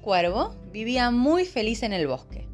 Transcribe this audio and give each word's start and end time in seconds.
cuervo 0.00 0.54
vivía 0.72 1.10
muy 1.10 1.44
feliz 1.44 1.82
en 1.82 1.92
el 1.92 2.06
bosque, 2.06 2.48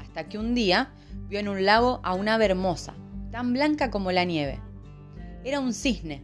hasta 0.00 0.28
que 0.28 0.38
un 0.38 0.54
día 0.54 0.92
vio 1.28 1.38
en 1.38 1.48
un 1.48 1.64
lago 1.64 2.00
a 2.02 2.14
una 2.14 2.34
ave 2.34 2.46
hermosa, 2.46 2.94
tan 3.30 3.52
blanca 3.52 3.90
como 3.90 4.12
la 4.12 4.24
nieve. 4.24 4.60
Era 5.44 5.60
un 5.60 5.72
cisne. 5.72 6.22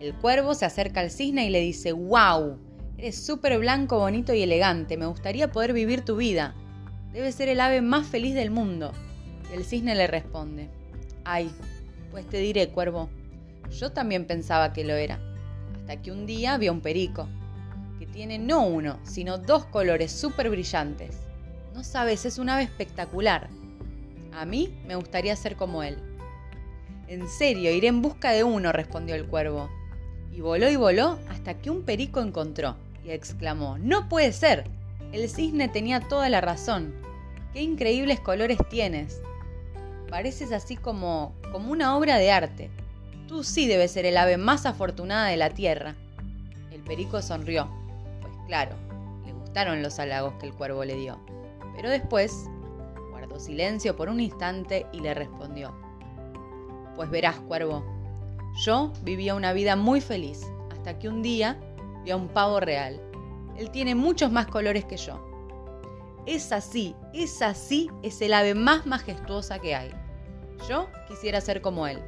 El 0.00 0.14
cuervo 0.14 0.54
se 0.54 0.64
acerca 0.64 1.00
al 1.00 1.10
cisne 1.10 1.46
y 1.46 1.50
le 1.50 1.60
dice, 1.60 1.92
¡Wow! 1.92 2.58
Eres 2.98 3.24
súper 3.24 3.58
blanco, 3.58 3.98
bonito 3.98 4.34
y 4.34 4.42
elegante, 4.42 4.96
me 4.96 5.06
gustaría 5.06 5.50
poder 5.50 5.72
vivir 5.72 6.04
tu 6.04 6.16
vida. 6.16 6.54
Debes 7.12 7.34
ser 7.34 7.48
el 7.48 7.60
ave 7.60 7.80
más 7.80 8.06
feliz 8.06 8.34
del 8.34 8.50
mundo. 8.50 8.92
Y 9.50 9.56
el 9.56 9.64
cisne 9.64 9.94
le 9.94 10.06
responde, 10.06 10.68
Ay, 11.24 11.50
pues 12.10 12.28
te 12.28 12.38
diré, 12.38 12.68
cuervo, 12.68 13.08
yo 13.70 13.92
también 13.92 14.26
pensaba 14.26 14.72
que 14.72 14.84
lo 14.84 14.94
era, 14.94 15.18
hasta 15.74 16.00
que 16.00 16.12
un 16.12 16.26
día 16.26 16.58
vio 16.58 16.72
un 16.72 16.80
perico 16.80 17.28
tiene 18.14 18.38
no 18.38 18.64
uno, 18.64 19.00
sino 19.02 19.38
dos 19.38 19.64
colores 19.64 20.12
súper 20.12 20.48
brillantes. 20.48 21.16
No 21.74 21.82
sabes, 21.82 22.24
es 22.24 22.38
un 22.38 22.48
ave 22.48 22.62
espectacular. 22.62 23.48
A 24.32 24.44
mí 24.44 24.72
me 24.86 24.94
gustaría 24.94 25.34
ser 25.34 25.56
como 25.56 25.82
él. 25.82 25.98
En 27.08 27.28
serio, 27.28 27.72
iré 27.72 27.88
en 27.88 28.02
busca 28.02 28.30
de 28.30 28.44
uno, 28.44 28.70
respondió 28.70 29.16
el 29.16 29.26
cuervo. 29.26 29.68
Y 30.32 30.40
voló 30.40 30.70
y 30.70 30.76
voló 30.76 31.18
hasta 31.28 31.54
que 31.54 31.70
un 31.70 31.82
perico 31.82 32.20
encontró 32.20 32.76
y 33.04 33.10
exclamó, 33.10 33.78
No 33.78 34.08
puede 34.08 34.32
ser. 34.32 34.64
El 35.12 35.28
cisne 35.28 35.68
tenía 35.68 35.98
toda 35.98 36.28
la 36.28 36.40
razón. 36.40 36.94
Qué 37.52 37.62
increíbles 37.62 38.20
colores 38.20 38.58
tienes. 38.70 39.20
Pareces 40.08 40.52
así 40.52 40.76
como, 40.76 41.34
como 41.50 41.72
una 41.72 41.96
obra 41.96 42.18
de 42.18 42.30
arte. 42.30 42.70
Tú 43.26 43.42
sí 43.42 43.66
debes 43.66 43.90
ser 43.90 44.06
el 44.06 44.16
ave 44.16 44.36
más 44.36 44.66
afortunada 44.66 45.26
de 45.26 45.36
la 45.36 45.50
tierra. 45.50 45.96
El 46.70 46.80
perico 46.82 47.20
sonrió 47.20 47.68
Claro, 48.46 48.76
le 49.24 49.32
gustaron 49.32 49.82
los 49.82 49.98
halagos 49.98 50.34
que 50.34 50.46
el 50.46 50.54
cuervo 50.54 50.84
le 50.84 50.96
dio, 50.96 51.18
pero 51.74 51.88
después 51.90 52.48
guardó 53.10 53.38
silencio 53.38 53.96
por 53.96 54.08
un 54.08 54.20
instante 54.20 54.86
y 54.92 55.00
le 55.00 55.14
respondió, 55.14 55.74
Pues 56.96 57.10
verás, 57.10 57.36
cuervo, 57.40 57.84
yo 58.64 58.92
vivía 59.02 59.34
una 59.34 59.52
vida 59.52 59.76
muy 59.76 60.00
feliz 60.00 60.46
hasta 60.70 60.98
que 60.98 61.08
un 61.08 61.22
día 61.22 61.58
vi 62.04 62.10
a 62.10 62.16
un 62.16 62.28
pavo 62.28 62.60
real. 62.60 63.00
Él 63.56 63.70
tiene 63.70 63.94
muchos 63.94 64.30
más 64.30 64.46
colores 64.46 64.84
que 64.84 64.96
yo. 64.96 65.20
Es 66.26 66.52
así, 66.52 66.94
es 67.12 67.42
así, 67.42 67.90
es 68.02 68.20
el 68.22 68.32
ave 68.32 68.54
más 68.54 68.86
majestuosa 68.86 69.58
que 69.58 69.74
hay. 69.74 69.90
Yo 70.68 70.88
quisiera 71.08 71.40
ser 71.40 71.60
como 71.60 71.86
él. 71.86 71.98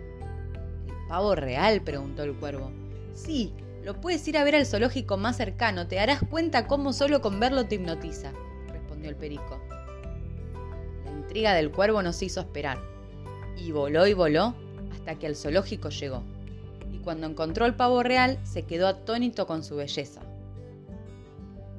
¿El 0.87 1.09
pavo 1.09 1.34
real? 1.34 1.83
preguntó 1.83 2.23
el 2.23 2.34
cuervo. 2.34 2.71
Sí, 3.12 3.53
lo 3.87 4.01
puedes 4.01 4.27
ir 4.27 4.37
a 4.37 4.42
ver 4.42 4.56
al 4.56 4.67
zoológico 4.67 5.17
más 5.17 5.37
cercano, 5.37 5.87
te 5.87 5.95
darás 5.95 6.20
cuenta 6.29 6.67
cómo 6.67 6.92
solo 6.92 7.20
con 7.20 7.39
verlo 7.39 7.67
te 7.67 7.77
hipnotiza, 7.77 8.33
respondió 8.67 9.09
el 9.09 9.15
perico. 9.15 9.61
La 11.05 11.12
intriga 11.12 11.55
del 11.55 11.70
cuervo 11.70 12.03
no 12.03 12.12
se 12.12 12.25
hizo 12.25 12.41
esperar, 12.41 12.83
y 13.56 13.70
voló 13.70 14.09
y 14.09 14.12
voló 14.12 14.56
hasta 14.91 15.20
que 15.20 15.28
al 15.28 15.37
zoológico 15.37 15.91
llegó. 15.91 16.25
Y 16.93 16.98
cuando 16.98 17.28
encontró 17.28 17.65
el 17.65 17.77
pavo 17.77 18.03
real, 18.03 18.41
se 18.43 18.65
quedó 18.65 18.89
atónito 18.89 19.47
con 19.47 19.62
su 19.62 19.77
belleza. 19.77 20.21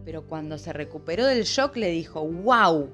Pero 0.05 0.23
cuando 0.27 0.57
se 0.57 0.71
recuperó 0.71 1.25
del 1.25 1.43
shock 1.43 1.75
le 1.75 1.89
dijo, 1.89 2.25
¡Wow! 2.25 2.89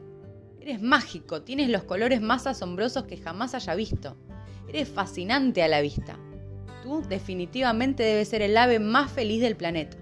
Eres 0.60 0.82
mágico, 0.82 1.44
tienes 1.44 1.70
los 1.70 1.84
colores 1.84 2.20
más 2.20 2.48
asombrosos 2.48 3.04
que 3.04 3.18
jamás 3.18 3.54
haya 3.54 3.76
visto. 3.76 4.18
Eres 4.68 4.90
fascinante 4.90 5.62
a 5.62 5.68
la 5.68 5.82
vista. 5.82 6.18
Tú 6.84 7.02
definitivamente 7.08 8.04
debes 8.04 8.28
ser 8.28 8.42
el 8.42 8.58
ave 8.58 8.78
más 8.78 9.10
feliz 9.10 9.42
del 9.42 9.56
planeta. 9.56 9.96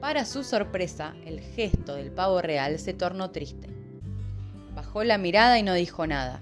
Para 0.00 0.24
su 0.24 0.42
sorpresa, 0.42 1.14
el 1.24 1.40
gesto 1.40 1.94
del 1.94 2.10
pavo 2.10 2.42
real 2.42 2.80
se 2.80 2.92
tornó 2.92 3.30
triste. 3.30 3.68
Bajó 4.74 5.04
la 5.04 5.16
mirada 5.16 5.60
y 5.60 5.62
no 5.62 5.72
dijo 5.74 6.08
nada. 6.08 6.40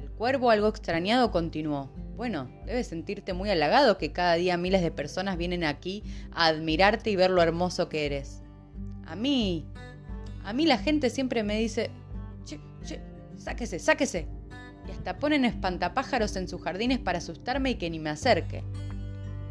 El 0.00 0.08
cuervo, 0.10 0.50
algo 0.50 0.68
extrañado, 0.68 1.32
continuó. 1.32 1.90
Bueno, 2.16 2.48
debes 2.64 2.86
sentirte 2.86 3.32
muy 3.32 3.50
halagado 3.50 3.98
que 3.98 4.12
cada 4.12 4.34
día 4.34 4.56
miles 4.56 4.82
de 4.82 4.92
personas 4.92 5.36
vienen 5.36 5.64
aquí 5.64 6.04
a 6.30 6.46
admirarte 6.46 7.10
y 7.10 7.16
ver 7.16 7.30
lo 7.30 7.42
hermoso 7.42 7.88
que 7.88 8.06
eres. 8.06 8.42
A 9.04 9.16
mí, 9.16 9.66
a 10.44 10.52
mí 10.52 10.66
la 10.66 10.78
gente 10.78 11.10
siempre 11.10 11.42
me 11.42 11.58
dice, 11.58 11.90
che, 12.44 12.60
che, 12.84 13.00
sáquese, 13.36 13.80
sáquese, 13.80 14.28
y 14.86 14.90
hasta 14.90 15.16
ponen 15.18 15.44
espantapájaros 15.44 16.36
en 16.36 16.48
sus 16.48 16.62
jardines 16.62 16.98
para 16.98 17.18
asustarme 17.18 17.70
y 17.70 17.74
que 17.76 17.90
ni 17.90 17.98
me 17.98 18.10
acerque. 18.10 18.62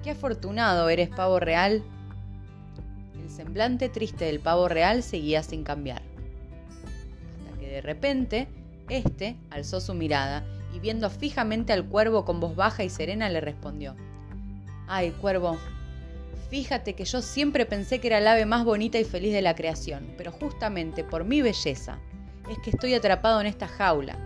Qué 0.03 0.11
afortunado 0.11 0.89
eres, 0.89 1.09
pavo 1.09 1.39
real. 1.39 1.83
El 3.21 3.29
semblante 3.29 3.89
triste 3.89 4.25
del 4.25 4.39
pavo 4.39 4.67
real 4.67 5.03
seguía 5.03 5.43
sin 5.43 5.63
cambiar. 5.63 6.01
Hasta 7.45 7.59
que 7.59 7.67
de 7.67 7.81
repente, 7.81 8.47
éste 8.89 9.37
alzó 9.49 9.79
su 9.79 9.93
mirada 9.93 10.43
y 10.73 10.79
viendo 10.79 11.09
fijamente 11.09 11.73
al 11.73 11.85
cuervo 11.85 12.25
con 12.25 12.39
voz 12.39 12.55
baja 12.55 12.83
y 12.83 12.89
serena 12.89 13.29
le 13.29 13.41
respondió. 13.41 13.95
Ay, 14.87 15.11
cuervo, 15.11 15.57
fíjate 16.49 16.95
que 16.95 17.05
yo 17.05 17.21
siempre 17.21 17.65
pensé 17.65 17.99
que 17.99 18.07
era 18.07 18.17
el 18.17 18.27
ave 18.27 18.45
más 18.45 18.65
bonita 18.65 18.99
y 18.99 19.05
feliz 19.05 19.33
de 19.33 19.41
la 19.41 19.55
creación, 19.55 20.13
pero 20.17 20.31
justamente 20.31 21.03
por 21.03 21.23
mi 21.23 21.41
belleza 21.41 21.99
es 22.49 22.57
que 22.59 22.71
estoy 22.71 22.93
atrapado 22.95 23.39
en 23.39 23.47
esta 23.47 23.67
jaula 23.67 24.17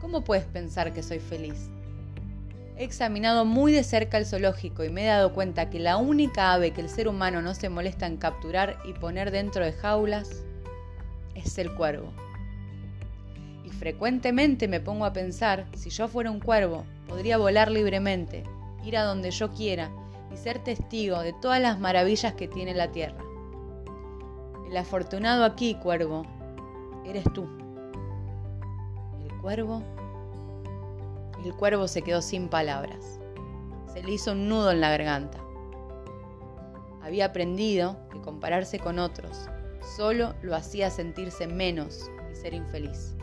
¿Cómo 0.00 0.24
puedes 0.24 0.44
pensar 0.44 0.94
que 0.94 1.02
soy 1.02 1.18
feliz? 1.18 1.68
He 2.76 2.84
examinado 2.84 3.44
muy 3.44 3.72
de 3.72 3.84
cerca 3.84 4.16
el 4.16 4.24
zoológico 4.24 4.82
y 4.82 4.88
me 4.88 5.04
he 5.04 5.08
dado 5.08 5.34
cuenta 5.34 5.68
que 5.68 5.78
la 5.78 5.98
única 5.98 6.54
ave 6.54 6.70
que 6.70 6.80
el 6.80 6.88
ser 6.88 7.06
humano 7.06 7.42
no 7.42 7.54
se 7.54 7.68
molesta 7.68 8.06
en 8.06 8.16
capturar 8.16 8.78
y 8.86 8.94
poner 8.94 9.30
dentro 9.30 9.62
de 9.62 9.72
jaulas 9.72 10.42
es 11.34 11.58
el 11.58 11.74
cuervo. 11.74 12.10
Y 13.66 13.68
frecuentemente 13.68 14.68
me 14.68 14.80
pongo 14.80 15.04
a 15.04 15.12
pensar, 15.12 15.66
si 15.76 15.90
yo 15.90 16.08
fuera 16.08 16.30
un 16.30 16.40
cuervo, 16.40 16.86
podría 17.06 17.36
volar 17.36 17.70
libremente, 17.70 18.44
ir 18.82 18.96
a 18.96 19.02
donde 19.02 19.30
yo 19.30 19.52
quiera 19.52 19.90
y 20.32 20.38
ser 20.38 20.64
testigo 20.64 21.20
de 21.20 21.34
todas 21.34 21.60
las 21.60 21.78
maravillas 21.78 22.32
que 22.32 22.48
tiene 22.48 22.72
la 22.72 22.90
tierra. 22.90 23.22
El 24.66 24.76
afortunado 24.78 25.44
aquí, 25.44 25.74
cuervo, 25.74 26.24
eres 27.04 27.24
tú 27.34 27.59
cuervo? 29.40 29.82
El 31.44 31.54
cuervo 31.54 31.88
se 31.88 32.02
quedó 32.02 32.22
sin 32.22 32.48
palabras. 32.48 33.18
Se 33.92 34.02
le 34.02 34.12
hizo 34.12 34.32
un 34.32 34.48
nudo 34.48 34.70
en 34.70 34.80
la 34.80 34.90
garganta. 34.90 35.38
Había 37.02 37.26
aprendido 37.26 37.96
que 38.12 38.20
compararse 38.20 38.78
con 38.78 38.98
otros 38.98 39.48
solo 39.96 40.34
lo 40.42 40.54
hacía 40.54 40.90
sentirse 40.90 41.46
menos 41.46 42.10
y 42.32 42.36
ser 42.36 42.54
infeliz, 42.54 43.16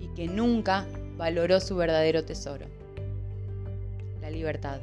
y 0.00 0.08
que 0.08 0.26
nunca 0.26 0.86
valoró 1.16 1.60
su 1.60 1.76
verdadero 1.76 2.24
tesoro, 2.24 2.66
la 4.20 4.30
libertad. 4.30 4.80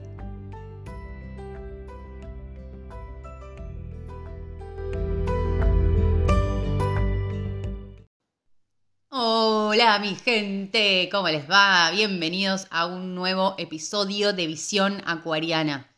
Hola 9.75 9.97
mi 9.97 10.13
gente, 10.13 11.09
¿cómo 11.11 11.29
les 11.29 11.49
va? 11.49 11.89
Bienvenidos 11.89 12.67
a 12.69 12.85
un 12.85 13.15
nuevo 13.15 13.55
episodio 13.57 14.31
de 14.31 14.45
Visión 14.45 15.01
Acuariana. 15.03 15.97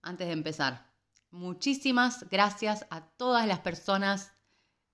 Antes 0.00 0.28
de 0.28 0.32
empezar, 0.32 0.92
muchísimas 1.32 2.30
gracias 2.30 2.86
a 2.88 3.08
todas 3.16 3.48
las 3.48 3.58
personas 3.58 4.30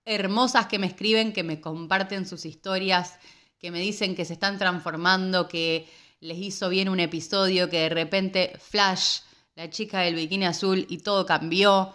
hermosas 0.06 0.66
que 0.66 0.78
me 0.78 0.86
escriben, 0.86 1.34
que 1.34 1.42
me 1.42 1.60
comparten 1.60 2.26
sus 2.26 2.46
historias, 2.46 3.18
que 3.58 3.70
me 3.70 3.80
dicen 3.80 4.14
que 4.14 4.24
se 4.24 4.32
están 4.32 4.56
transformando, 4.56 5.46
que 5.46 5.86
les 6.20 6.38
hizo 6.38 6.70
bien 6.70 6.88
un 6.88 7.00
episodio, 7.00 7.68
que 7.68 7.80
de 7.80 7.90
repente 7.90 8.58
flash, 8.58 9.18
la 9.56 9.68
chica 9.68 10.00
del 10.00 10.14
bikini 10.14 10.46
azul 10.46 10.86
y 10.88 11.00
todo 11.00 11.26
cambió. 11.26 11.92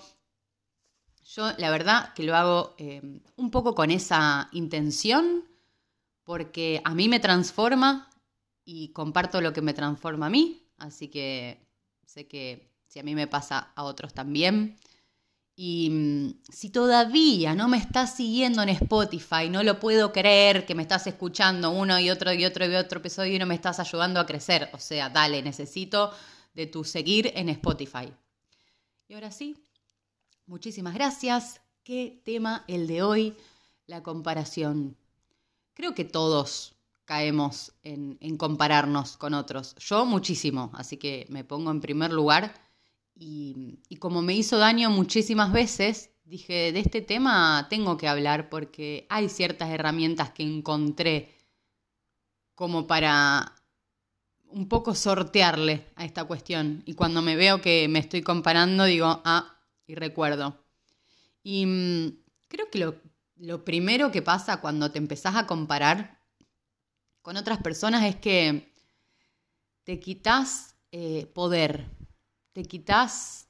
Yo 1.33 1.51
la 1.57 1.71
verdad 1.71 2.13
que 2.13 2.21
lo 2.21 2.35
hago 2.35 2.75
eh, 2.77 3.01
un 3.37 3.49
poco 3.49 3.73
con 3.73 3.89
esa 3.89 4.49
intención 4.51 5.56
porque 6.27 6.81
a 6.83 6.93
mí 6.93 7.07
me 7.07 7.21
transforma 7.21 8.09
y 8.65 8.89
comparto 8.89 9.39
lo 9.39 9.53
que 9.53 9.61
me 9.61 9.73
transforma 9.73 10.25
a 10.25 10.29
mí, 10.29 10.61
así 10.77 11.07
que 11.07 11.65
sé 12.05 12.27
que 12.27 12.69
si 12.85 12.99
a 12.99 13.03
mí 13.03 13.15
me 13.15 13.27
pasa 13.27 13.71
a 13.73 13.83
otros 13.83 14.13
también. 14.13 14.77
Y 15.55 15.89
mm, 15.89 16.41
si 16.51 16.69
todavía 16.69 17.55
no 17.55 17.69
me 17.69 17.77
estás 17.77 18.13
siguiendo 18.13 18.61
en 18.61 18.67
Spotify, 18.67 19.49
no 19.49 19.63
lo 19.63 19.79
puedo 19.79 20.11
creer 20.11 20.65
que 20.65 20.75
me 20.75 20.81
estás 20.81 21.07
escuchando 21.07 21.71
uno 21.71 21.97
y 21.97 22.09
otro 22.09 22.33
y 22.33 22.43
otro 22.43 22.65
y 22.65 22.75
otro 22.75 22.99
episodio 22.99 23.33
y 23.33 23.39
no 23.39 23.45
me 23.45 23.55
estás 23.55 23.79
ayudando 23.79 24.19
a 24.19 24.25
crecer. 24.25 24.69
O 24.73 24.79
sea, 24.79 25.09
dale, 25.09 25.41
necesito 25.41 26.11
de 26.53 26.67
tu 26.67 26.83
seguir 26.83 27.31
en 27.35 27.47
Spotify. 27.47 28.11
Y 29.07 29.13
ahora 29.13 29.31
sí, 29.31 29.55
muchísimas 30.45 30.93
gracias. 30.93 31.61
¿Qué 31.83 32.21
tema 32.25 32.65
el 32.67 32.85
de 32.85 33.01
hoy? 33.01 33.37
La 33.85 34.03
comparación. 34.03 34.97
Creo 35.77 35.93
que 35.93 36.05
todos 36.05 36.73
caemos 37.05 37.71
en, 37.83 38.17
compararnos 38.37 39.15
con 39.15 39.35
otros. 39.35 39.75
Yo 39.75 40.07
muchísimo, 40.07 40.71
así 40.73 40.97
que 40.97 41.27
me 41.29 41.43
pongo 41.43 41.69
en 41.69 41.81
primer 41.81 42.11
lugar 42.11 42.51
y, 43.13 43.77
como 43.99 44.23
me 44.23 44.33
hizo 44.33 44.57
daño 44.57 44.89
muchísimas 44.89 45.53
veces, 45.53 46.09
dije, 46.25 46.71
de 46.71 46.79
este 46.79 47.01
tema 47.01 47.67
tengo 47.69 47.95
que 47.95 48.07
hablar 48.07 48.49
porque 48.49 49.05
hay 49.07 49.29
ciertas 49.29 49.69
herramientas 49.69 50.31
que 50.31 50.41
encontré 50.41 51.31
como 52.55 52.87
para 52.87 53.53
un 54.47 54.67
poco 54.67 54.95
sortearle 54.95 55.85
a 55.95 56.05
esta 56.05 56.23
cuestión. 56.23 56.81
Y 56.87 56.95
cuando 56.95 57.21
me 57.21 57.35
veo 57.35 57.61
que 57.61 57.87
me 57.87 57.99
estoy 57.99 58.23
comparando, 58.23 58.85
digo, 58.85 59.21
ah, 59.25 59.59
y 59.85 59.93
recuerdo. 59.93 60.57
Y 61.43 61.67
mm, 61.67 62.17
creo 62.47 62.71
que 62.71 62.79
lo, 62.79 62.95
primero 63.63 64.11
que 64.11 64.21
pasa 64.21 64.61
cuando 64.61 64.91
te 64.91 64.97
empezás 64.97 65.35
a 65.35 65.47
comparar 65.47 66.19
con 67.21 67.37
otras 67.37 67.59
personas 67.59 68.03
es 68.05 68.15
que 68.15 68.73
te 69.83 69.99
quitas 69.99 70.75
eh, 70.91 71.25
poder, 71.33 71.89
te 72.53 72.63
quitas 72.63 73.49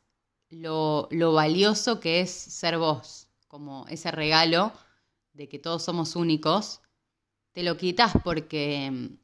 lo, 0.50 1.07
lo 1.12 1.34
valioso 1.34 2.00
que 2.00 2.22
es 2.22 2.31
ser 2.31 2.78
vos, 2.78 3.28
como 3.48 3.86
ese 3.88 4.12
regalo 4.12 4.74
de 5.34 5.48
que 5.48 5.60
todos 5.60 5.84
somos 5.84 6.16
únicos, 6.16 6.81
te 7.54 7.63
lo 7.63 7.78
quitas 7.78 8.13
porque 8.24 8.90
mm, 8.92 9.18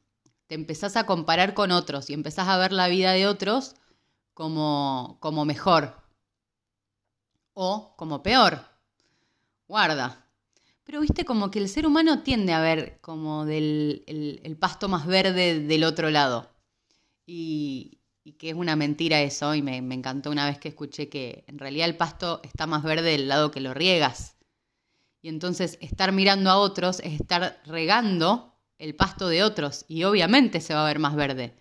te 0.46 0.54
empezás 0.54 0.96
a 0.96 1.06
comparar 1.06 1.54
con 1.54 1.72
otros 1.72 2.10
y 2.10 2.14
empezás 2.14 2.48
a 2.48 2.58
ver 2.58 2.72
la 2.72 2.88
vida 2.88 3.12
de 3.12 3.26
otros 3.26 3.74
como, 4.34 5.18
como 5.20 5.44
mejor 5.44 5.96
o 7.54 7.94
como 7.96 8.22
peor. 8.22 8.64
Guarda. 9.66 10.23
Pero 10.84 11.00
viste 11.00 11.24
como 11.24 11.50
que 11.50 11.58
el 11.58 11.68
ser 11.68 11.86
humano 11.86 12.22
tiende 12.22 12.52
a 12.52 12.60
ver 12.60 12.98
como 13.00 13.46
del 13.46 14.04
el, 14.06 14.56
pasto 14.56 14.88
más 14.88 15.06
verde 15.06 15.60
del 15.60 15.84
otro 15.84 16.10
lado. 16.10 16.50
Y, 17.26 17.98
que 18.38 18.50
es 18.50 18.54
una 18.54 18.76
mentira 18.76 19.20
eso, 19.20 19.54
y 19.54 19.62
me, 19.62 19.82
me, 19.82 19.94
encantó 19.94 20.30
una 20.30 20.46
vez 20.46 20.58
que 20.58 20.68
escuché 20.68 21.08
que 21.08 21.44
en 21.46 21.58
realidad 21.58 21.88
el 21.88 21.96
pasto 21.96 22.40
está 22.42 22.66
más 22.66 22.82
verde 22.82 23.10
del 23.10 23.28
lado 23.28 23.50
que 23.50 23.60
lo 23.60 23.74
riegas. 23.74 24.36
Y 25.22 25.28
entonces 25.28 25.78
estar 25.80 26.12
mirando 26.12 26.50
a 26.50 26.58
otros 26.58 27.00
es 27.00 27.20
estar 27.20 27.60
regando 27.64 28.54
el 28.78 28.94
pasto 28.94 29.28
de 29.28 29.42
otros 29.42 29.84
y 29.88 30.04
obviamente 30.04 30.60
se 30.60 30.74
va 30.74 30.84
a 30.84 30.88
ver 30.88 30.98
más 30.98 31.16
verde. 31.16 31.54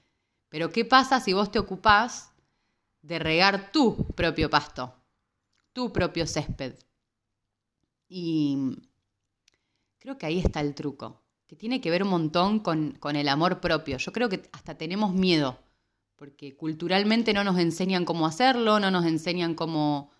Pero 0.49 0.69
¿qué 0.69 0.85
pasa 0.85 1.19
si 1.19 1.33
vos 1.33 1.51
te 1.51 1.59
ocupás 1.59 2.31
de 3.01 3.19
regar 3.19 3.71
tu 3.71 4.05
propio 4.15 4.49
pasto, 4.49 4.93
tu 5.71 5.91
propio 5.91 6.27
césped? 6.27 6.75
Y 8.09 8.57
creo 10.03 10.17
que 10.17 10.25
ahí 10.25 10.39
está 10.39 10.59
el 10.59 10.75
truco, 10.75 11.21
que 11.47 11.55
tiene 11.55 11.79
que 11.79 11.89
ver 11.89 12.03
un 12.03 12.09
montón 12.09 12.59
con, 12.59 12.91
con 12.99 13.15
el 13.15 13.29
amor 13.29 13.61
propio. 13.61 13.97
Yo 13.97 14.11
creo 14.11 14.27
que 14.27 14.49
hasta 14.51 14.77
tenemos 14.77 15.13
miedo, 15.13 15.57
porque 16.17 16.57
culturalmente 16.57 17.33
no 17.33 17.45
nos 17.45 17.57
enseñan 17.57 18.03
cómo 18.03 18.27
hacerlo, 18.27 18.81
no 18.81 18.91
nos 18.91 19.05
enseñan 19.05 19.55
cómo, 19.55 20.11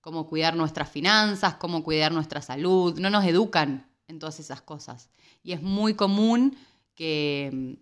cómo 0.00 0.26
cuidar 0.26 0.56
nuestras 0.56 0.90
finanzas, 0.90 1.54
cómo 1.54 1.84
cuidar 1.84 2.10
nuestra 2.10 2.42
salud, 2.42 2.98
no 2.98 3.10
nos 3.10 3.24
educan 3.26 3.88
en 4.08 4.18
todas 4.18 4.40
esas 4.40 4.60
cosas. 4.60 5.08
Y 5.44 5.52
es 5.52 5.62
muy 5.62 5.94
común 5.94 6.58
que, 6.96 7.78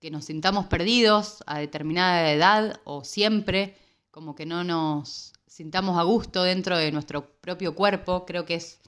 que 0.00 0.10
nos 0.10 0.26
sintamos 0.26 0.66
perdidos 0.66 1.42
a 1.46 1.60
determinada 1.60 2.30
edad 2.30 2.78
o 2.84 3.04
siempre, 3.04 3.74
como 4.10 4.34
que 4.34 4.44
no 4.44 4.64
nos 4.64 5.32
sintamos 5.46 5.96
a 5.98 6.02
gusto 6.02 6.42
dentro 6.42 6.76
de 6.76 6.92
nuestro 6.92 7.26
propio 7.40 7.74
cuerpo. 7.74 8.26
Creo 8.26 8.44
que 8.44 8.56
es 8.56 8.80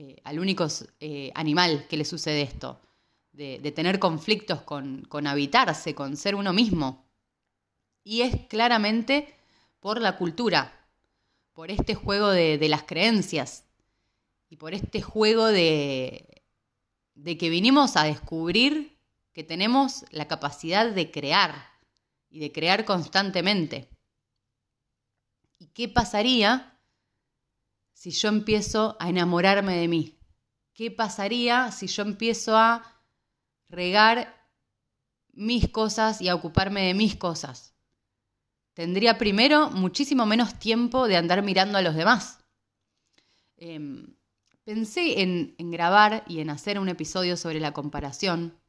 eh, 0.00 0.20
al 0.22 0.38
único 0.38 0.68
eh, 1.00 1.32
animal 1.34 1.88
que 1.88 1.96
le 1.96 2.04
sucede 2.04 2.42
esto, 2.42 2.80
de, 3.32 3.58
tener 3.72 3.98
conflictos 3.98 4.62
con, 4.62 5.26
habitarse, 5.26 5.96
con 5.96 6.16
ser 6.16 6.36
uno 6.36 6.52
mismo. 6.52 7.04
Y 8.04 8.20
es 8.20 8.46
claramente 8.46 9.34
por 9.80 10.00
la 10.00 10.16
cultura, 10.16 10.86
por 11.52 11.72
este 11.72 11.96
juego 11.96 12.28
de, 12.28 12.58
de 12.58 12.68
las 12.68 12.84
creencias, 12.84 13.64
y 14.48 14.54
por 14.56 14.72
este 14.72 15.02
juego 15.02 15.46
de, 15.46 16.44
de 17.16 17.36
que 17.36 17.50
vinimos 17.50 17.96
a 17.96 18.04
descubrir 18.04 18.96
que 19.32 19.42
tenemos 19.42 20.04
la 20.12 20.28
capacidad 20.28 20.88
de 20.88 21.10
crear 21.10 21.72
y 22.30 22.38
de 22.38 22.52
crear 22.52 22.84
constantemente. 22.84 23.88
¿Y 25.58 25.66
qué 25.66 25.88
pasaría 25.88 26.77
si 27.98 28.12
yo 28.12 28.28
empiezo 28.28 28.96
a 29.00 29.08
enamorarme 29.08 29.76
de 29.76 29.88
mí? 29.88 30.18
¿Qué 30.72 30.92
pasaría 30.92 31.72
si 31.72 31.88
yo 31.88 32.04
empiezo 32.04 32.56
a 32.56 33.02
regar 33.68 34.48
mis 35.32 35.68
cosas 35.68 36.20
y 36.20 36.28
a 36.28 36.36
ocuparme 36.36 36.82
de 36.82 36.94
mis 36.94 37.16
cosas? 37.16 37.74
Tendría 38.74 39.18
primero 39.18 39.70
muchísimo 39.70 40.26
menos 40.26 40.60
tiempo 40.60 41.08
de 41.08 41.16
andar 41.16 41.42
mirando 41.42 41.76
a 41.76 41.82
los 41.82 41.96
demás. 41.96 42.38
Em, 43.56 44.14
Pensé 44.62 45.22
en, 45.22 45.54
grabar 45.58 46.24
y 46.28 46.40
en 46.40 46.50
hacer 46.50 46.78
un 46.78 46.90
episodio 46.90 47.38
sobre 47.38 47.58
la 47.58 47.72
comparación, 47.72 48.60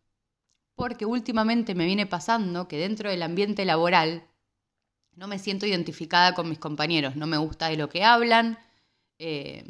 porque 0.76 1.06
últimamente 1.06 1.76
me 1.76 1.86
viene 1.86 2.06
pasando 2.06 2.70
que 2.70 2.78
dentro 2.78 3.10
del 3.10 3.22
ambiente 3.22 3.66
laboral 3.66 4.26
no 5.14 5.28
me 5.28 5.40
siento 5.40 5.66
identificada 5.66 6.34
con 6.34 6.48
mis 6.48 6.58
compañeros, 6.58 7.18
no 7.18 7.28
me 7.28 7.36
gusta 7.36 7.68
de 7.68 7.76
lo 7.76 7.90
que 7.90 8.06
hablan, 8.06 8.58
eh, 9.20 9.64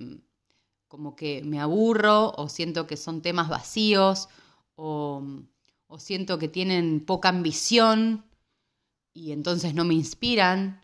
como 0.88 1.16
que 1.16 1.44
me 1.44 1.60
aburro 1.60 2.32
o 2.32 2.48
siento 2.50 2.88
que 2.88 2.98
son 2.98 3.22
temas 3.22 3.50
vacíos 3.50 4.30
o, 4.76 5.22
o 5.88 6.00
siento 6.00 6.40
que 6.40 6.48
tienen 6.48 7.06
poca 7.06 7.30
ambición 7.30 8.26
y 9.14 9.34
entonces 9.34 9.74
no 9.74 9.84
me 9.84 9.94
inspiran. 9.94 10.82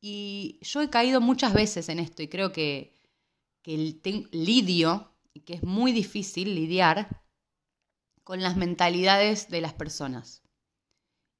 Y 0.00 0.58
yo 0.62 0.80
he 0.80 0.88
caído 0.88 1.20
muchas 1.20 1.52
veces 1.52 1.88
en 1.88 1.98
esto 1.98 2.22
y 2.22 2.28
creo 2.28 2.52
que 2.52 2.96
que 3.66 4.28
lidio 4.30 5.12
que 5.44 5.54
es 5.54 5.64
muy 5.64 5.90
difícil 5.90 6.54
lidiar 6.54 7.24
con 8.22 8.40
las 8.40 8.56
mentalidades 8.56 9.48
de 9.48 9.60
las 9.60 9.74
personas 9.74 10.42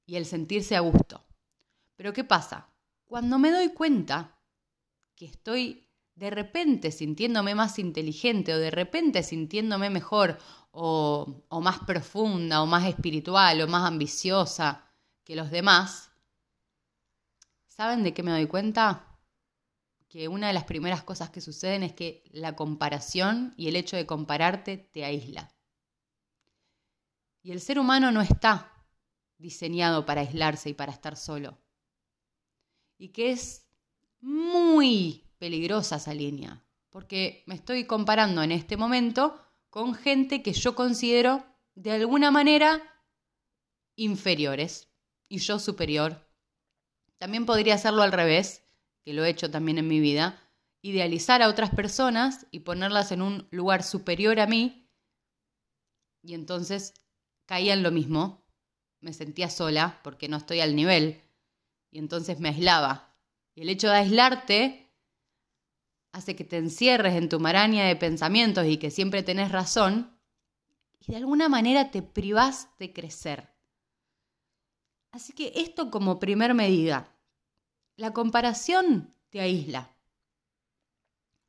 y 0.05 0.17
el 0.17 0.25
sentirse 0.25 0.75
a 0.75 0.81
gusto. 0.81 1.25
Pero 1.95 2.11
¿qué 2.11 2.25
pasa? 2.25 2.69
Cuando 3.05 3.39
me 3.39 3.51
doy 3.51 3.69
cuenta 3.69 4.37
que 5.15 5.25
estoy 5.25 5.86
de 6.17 6.29
repente 6.31 6.91
sintiéndome 6.91 7.53
más 7.55 7.77
inteligente 7.79 8.53
o 8.53 8.57
de 8.57 8.71
repente 8.71 9.23
sintiéndome 9.23 9.89
mejor 9.89 10.37
o, 10.71 11.43
o 11.47 11.61
más 11.61 11.79
profunda 11.79 12.61
o 12.61 12.65
más 12.65 12.85
espiritual 12.85 13.61
o 13.61 13.67
más 13.67 13.85
ambiciosa 13.85 14.83
que 15.23 15.35
los 15.35 15.51
demás, 15.51 16.09
¿saben 17.67 18.03
de 18.03 18.13
qué 18.13 18.23
me 18.23 18.31
doy 18.31 18.47
cuenta? 18.47 19.07
que 20.09 20.27
una 20.27 20.47
de 20.47 20.53
las 20.53 20.63
primeras 20.63 21.03
cosas 21.03 21.29
que 21.29 21.41
suceden 21.41 21.83
es 21.83 21.93
que 21.93 22.23
la 22.31 22.55
comparación 22.55 23.53
y 23.57 23.67
el 23.67 23.75
hecho 23.75 23.97
de 23.97 24.05
compararte 24.05 24.77
te 24.77 25.03
aísla. 25.03 25.53
Y 27.43 27.51
el 27.51 27.59
ser 27.59 27.77
humano 27.77 28.11
no 28.11 28.21
está 28.21 28.73
diseñado 29.37 30.05
para 30.05 30.21
aislarse 30.21 30.69
y 30.69 30.73
para 30.73 30.91
estar 30.91 31.17
solo. 31.17 31.57
Y 32.97 33.09
que 33.09 33.31
es 33.31 33.67
muy 34.21 35.26
peligrosa 35.37 35.97
esa 35.97 36.13
línea, 36.13 36.63
porque 36.89 37.43
me 37.45 37.55
estoy 37.55 37.85
comparando 37.85 38.41
en 38.43 38.51
este 38.51 38.77
momento 38.77 39.39
con 39.69 39.93
gente 39.93 40.41
que 40.41 40.53
yo 40.53 40.75
considero 40.75 41.45
de 41.75 41.91
alguna 41.91 42.31
manera 42.31 42.81
inferiores 43.95 44.89
y 45.29 45.39
yo 45.39 45.59
superior. 45.59 46.27
También 47.17 47.45
podría 47.45 47.75
hacerlo 47.75 48.03
al 48.03 48.11
revés 48.11 48.63
que 49.03 49.13
lo 49.13 49.23
he 49.23 49.29
hecho 49.29 49.49
también 49.49 49.77
en 49.77 49.87
mi 49.87 49.99
vida, 49.99 50.41
idealizar 50.81 51.41
a 51.41 51.47
otras 51.47 51.69
personas 51.69 52.45
y 52.51 52.59
ponerlas 52.59 53.11
en 53.11 53.21
un 53.21 53.47
lugar 53.51 53.83
superior 53.83 54.39
a 54.39 54.47
mí, 54.47 54.89
y 56.21 56.33
entonces 56.33 56.93
caía 57.45 57.73
en 57.73 57.83
lo 57.83 57.91
mismo, 57.91 58.45
me 58.99 59.13
sentía 59.13 59.49
sola 59.49 59.99
porque 60.03 60.27
no 60.27 60.37
estoy 60.37 60.59
al 60.59 60.75
nivel, 60.75 61.21
y 61.89 61.99
entonces 61.99 62.39
me 62.39 62.49
aislaba. 62.49 63.15
Y 63.55 63.61
el 63.61 63.69
hecho 63.69 63.87
de 63.87 63.95
aislarte 63.95 64.86
hace 66.11 66.35
que 66.35 66.43
te 66.43 66.57
encierres 66.57 67.15
en 67.15 67.29
tu 67.29 67.39
maraña 67.39 67.85
de 67.85 67.95
pensamientos 67.95 68.65
y 68.65 68.77
que 68.77 68.91
siempre 68.91 69.23
tenés 69.23 69.51
razón, 69.51 70.17
y 70.99 71.11
de 71.11 71.17
alguna 71.17 71.49
manera 71.49 71.91
te 71.91 72.01
privás 72.01 72.69
de 72.79 72.93
crecer. 72.93 73.49
Así 75.11 75.33
que 75.33 75.53
esto 75.55 75.89
como 75.89 76.19
primer 76.19 76.53
medida, 76.53 77.15
la 77.95 78.13
comparación 78.13 79.15
te 79.29 79.39
aísla. 79.39 79.95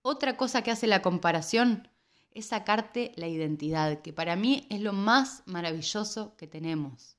Otra 0.02 0.36
cosa 0.36 0.62
que 0.62 0.70
hace 0.70 0.86
la 0.86 1.02
comparación 1.02 1.88
es 2.30 2.46
sacarte 2.46 3.12
la 3.16 3.26
identidad, 3.26 4.00
que 4.00 4.12
para 4.12 4.36
mí 4.36 4.66
es 4.70 4.80
lo 4.80 4.92
más 4.92 5.42
maravilloso 5.44 6.36
que 6.36 6.46
tenemos. 6.46 7.17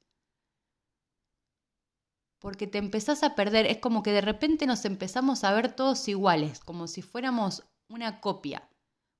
Porque 2.40 2.68
te 2.68 2.78
empezás 2.78 3.24
a 3.24 3.36
perder, 3.36 3.66
es 3.66 3.78
como 3.78 4.02
que 4.04 4.12
de 4.12 4.22
repente 4.22 4.66
nos 4.66 4.86
empezamos 4.86 5.44
a 5.44 5.54
ver 5.54 5.74
todos 5.76 6.08
iguales, 6.08 6.60
como 6.60 6.88
si 6.88 7.02
fuéramos 7.02 7.64
una 7.90 8.22
copia. 8.22 8.70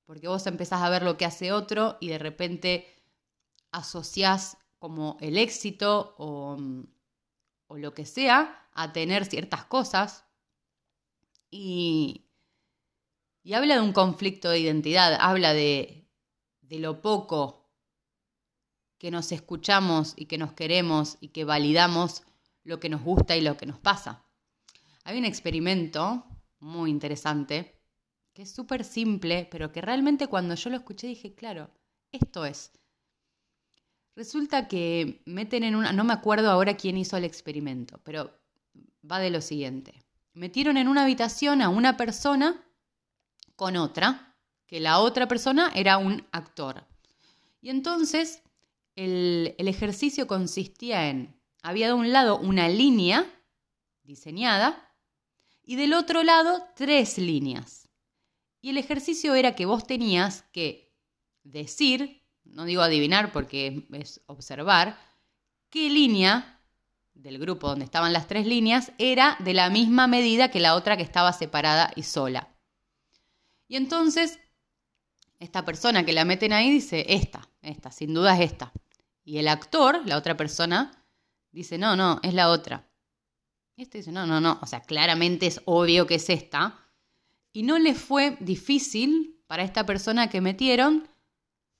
Porque 0.06 0.28
vos 0.28 0.46
empezás 0.46 0.82
a 0.82 0.90
ver 0.90 1.02
lo 1.02 1.16
que 1.16 1.26
hace 1.26 1.52
otro 1.52 1.96
y 2.00 2.08
de 2.08 2.18
repente 2.18 2.86
asociás 3.72 4.56
como 4.78 5.16
el 5.20 5.36
éxito 5.38 6.14
o, 6.18 6.56
o 7.68 7.76
lo 7.78 7.94
que 7.94 8.06
sea 8.06 8.68
a 8.72 8.92
tener 8.92 9.24
ciertas 9.26 9.64
cosas 9.64 10.24
y, 11.50 12.26
Y 13.42 13.54
habla 13.54 13.74
de 13.74 13.80
un 13.82 13.92
conflicto 13.92 14.50
de 14.50 14.60
identidad, 14.60 15.14
habla 15.20 15.52
de, 15.52 16.08
de 16.62 16.78
lo 16.78 17.00
poco 17.02 17.68
que 18.98 19.10
nos 19.10 19.32
escuchamos 19.32 20.14
y 20.16 20.26
que 20.26 20.38
nos 20.38 20.52
queremos 20.52 21.16
y 21.20 21.28
que 21.28 21.44
validamos 21.44 22.22
lo 22.64 22.80
que 22.80 22.88
nos 22.88 23.02
gusta 23.02 23.36
y 23.36 23.40
lo 23.40 23.56
que 23.56 23.66
nos 23.66 23.78
pasa. 23.78 24.24
Hay 25.04 25.18
un 25.18 25.24
experimento 25.24 26.24
muy 26.58 26.90
interesante 26.90 27.80
que 28.32 28.42
es 28.42 28.52
súper 28.52 28.84
simple, 28.84 29.48
pero 29.50 29.72
que 29.72 29.80
realmente 29.80 30.28
cuando 30.28 30.54
yo 30.54 30.70
lo 30.70 30.76
escuché 30.76 31.06
dije, 31.06 31.34
claro, 31.34 31.70
esto 32.12 32.44
es. 32.44 32.72
Resulta 34.14 34.68
que 34.68 35.22
meten 35.24 35.64
en 35.64 35.74
una, 35.74 35.92
no 35.92 36.04
me 36.04 36.12
acuerdo 36.12 36.50
ahora 36.50 36.76
quién 36.76 36.96
hizo 36.96 37.16
el 37.16 37.24
experimento, 37.24 38.00
pero 38.04 38.38
va 39.10 39.18
de 39.18 39.30
lo 39.30 39.40
siguiente. 39.40 40.04
Metieron 40.34 40.76
en 40.76 40.88
una 40.88 41.04
habitación 41.04 41.62
a 41.62 41.68
una 41.68 41.96
persona 41.96 42.64
con 43.56 43.76
otra, 43.76 44.36
que 44.66 44.80
la 44.80 45.00
otra 45.00 45.26
persona 45.26 45.72
era 45.74 45.98
un 45.98 46.26
actor. 46.32 46.86
Y 47.60 47.70
entonces 47.70 48.42
el, 48.96 49.54
ejercicio 49.58 50.26
consistía 50.26 51.08
en, 51.08 51.34
había 51.62 51.88
de 51.88 51.94
un 51.94 52.12
lado 52.12 52.38
una 52.38 52.68
línea 52.68 53.26
diseñada 54.02 54.94
y 55.62 55.76
del 55.76 55.92
otro 55.94 56.22
lado 56.22 56.64
tres 56.74 57.18
líneas. 57.18 57.88
Y 58.60 58.70
el 58.70 58.78
ejercicio 58.78 59.34
era 59.34 59.54
que 59.54 59.66
vos 59.66 59.86
tenías 59.86 60.42
que 60.52 60.92
decir, 61.44 62.24
no 62.44 62.64
digo 62.64 62.82
adivinar 62.82 63.32
porque 63.32 63.86
es 63.92 64.20
observar, 64.26 64.98
qué 65.70 65.88
línea 65.88 66.60
del 67.14 67.38
grupo 67.38 67.68
donde 67.68 67.84
estaban 67.84 68.12
las 68.12 68.26
tres 68.26 68.46
líneas 68.46 68.92
era 68.98 69.36
de 69.40 69.54
la 69.54 69.70
misma 69.70 70.06
medida 70.06 70.50
que 70.50 70.60
la 70.60 70.74
otra 70.74 70.96
que 70.96 71.02
estaba 71.02 71.32
separada 71.32 71.90
y 71.94 72.02
sola. 72.02 72.48
Y 73.68 73.76
entonces, 73.76 74.40
esta 75.38 75.64
persona 75.64 76.04
que 76.04 76.12
la 76.12 76.24
meten 76.24 76.52
ahí 76.52 76.70
dice, 76.70 77.06
esta, 77.08 77.48
esta, 77.62 77.92
sin 77.92 78.12
duda 78.12 78.34
es 78.34 78.50
esta. 78.52 78.72
Y 79.24 79.38
el 79.38 79.48
actor, 79.48 80.02
la 80.06 80.16
otra 80.16 80.36
persona, 80.36 80.99
dice, 81.52 81.78
no, 81.78 81.96
no, 81.96 82.20
es 82.22 82.34
la 82.34 82.50
otra. 82.50 82.88
Y 83.76 83.82
este 83.82 83.98
dice, 83.98 84.12
no, 84.12 84.26
no, 84.26 84.40
no, 84.40 84.58
o 84.60 84.66
sea, 84.66 84.80
claramente 84.80 85.46
es 85.46 85.60
obvio 85.64 86.06
que 86.06 86.16
es 86.16 86.28
esta. 86.30 86.78
Y 87.52 87.62
no 87.62 87.78
le 87.78 87.94
fue 87.94 88.36
difícil 88.40 89.42
para 89.46 89.62
esta 89.62 89.86
persona 89.86 90.28
que 90.28 90.40
metieron 90.40 91.08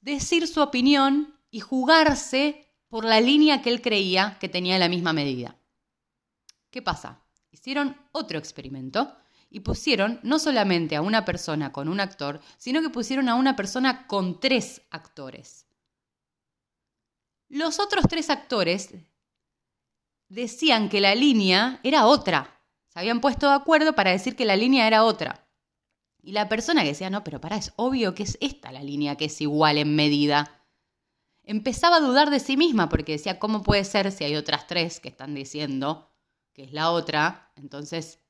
decir 0.01 0.47
su 0.49 0.61
opinión 0.61 1.39
y 1.51 1.61
jugarse 1.61 2.67
por 2.89 3.05
la 3.05 3.21
línea 3.21 3.63
que 3.63 3.71
él 3.71 3.83
creía 3.83 4.39
que 4.41 4.49
tenía 4.49 4.79
la 4.79 4.89
misma 4.89 5.13
medida. 5.13 5.57
¿Qué 6.71 6.83
pasa? 6.83 7.23
Hicieron 7.51 7.97
otro 8.13 8.39
experimento 8.39 9.17
y 9.51 9.61
pusieron 9.61 10.21
no 10.23 10.39
solamente 10.39 10.97
a 10.97 11.03
una 11.03 11.25
persona 11.25 11.73
con 11.73 11.89
un 11.89 12.01
actor, 12.01 12.41
sino 12.57 12.81
que 12.81 12.91
pusieron 12.91 13.29
a 13.29 13.35
una 13.35 13.57
persona 13.57 14.07
con 14.07 14.41
tres 14.41 14.83
actores. 14.91 15.67
Los 17.49 17.81
otros 17.81 18.05
tres 18.09 18.31
actores 18.31 18.95
decían 20.31 20.89
que 20.89 21.01
la 21.01 21.15
línea 21.15 21.81
era 21.83 22.07
otra. 22.07 22.63
Se 22.89 22.99
habían 22.99 23.21
puesto 23.21 23.49
de 23.49 23.55
acuerdo 23.55 23.95
para 23.95 24.11
decir 24.11 24.35
que 24.35 24.47
la 24.47 24.57
línea 24.57 24.87
era 24.87 25.05
otra. 25.05 25.47
Y 26.23 26.33
la 26.33 26.49
persona 26.49 26.83
que 26.83 26.89
decía, 26.89 27.11
no, 27.11 27.23
pero 27.23 27.41
para, 27.41 27.57
es 27.57 27.73
obvio 27.77 28.15
que 28.15 28.23
es 28.23 28.39
esta 28.41 28.73
la 28.73 28.83
línea 28.83 29.17
que 29.17 29.27
es 29.27 29.41
igual 29.43 29.77
en 29.77 29.95
medida. 29.95 30.65
Empezaba 31.45 31.97
a 31.97 32.01
dudar 32.01 32.31
de 32.31 32.41
sí 32.41 32.57
misma 32.57 32.89
porque 32.89 33.13
decía, 33.13 33.39
¿cómo 33.39 33.63
puede 33.63 33.85
ser 33.85 34.11
si 34.13 34.25
hay 34.25 34.37
otras 34.37 34.67
tres 34.67 35.01
que 35.01 35.09
están 35.09 35.35
diciendo 35.35 36.11
que 36.55 36.65
es 36.65 36.73
la 36.73 36.91
otra? 36.91 37.53
Entonces 37.57 38.21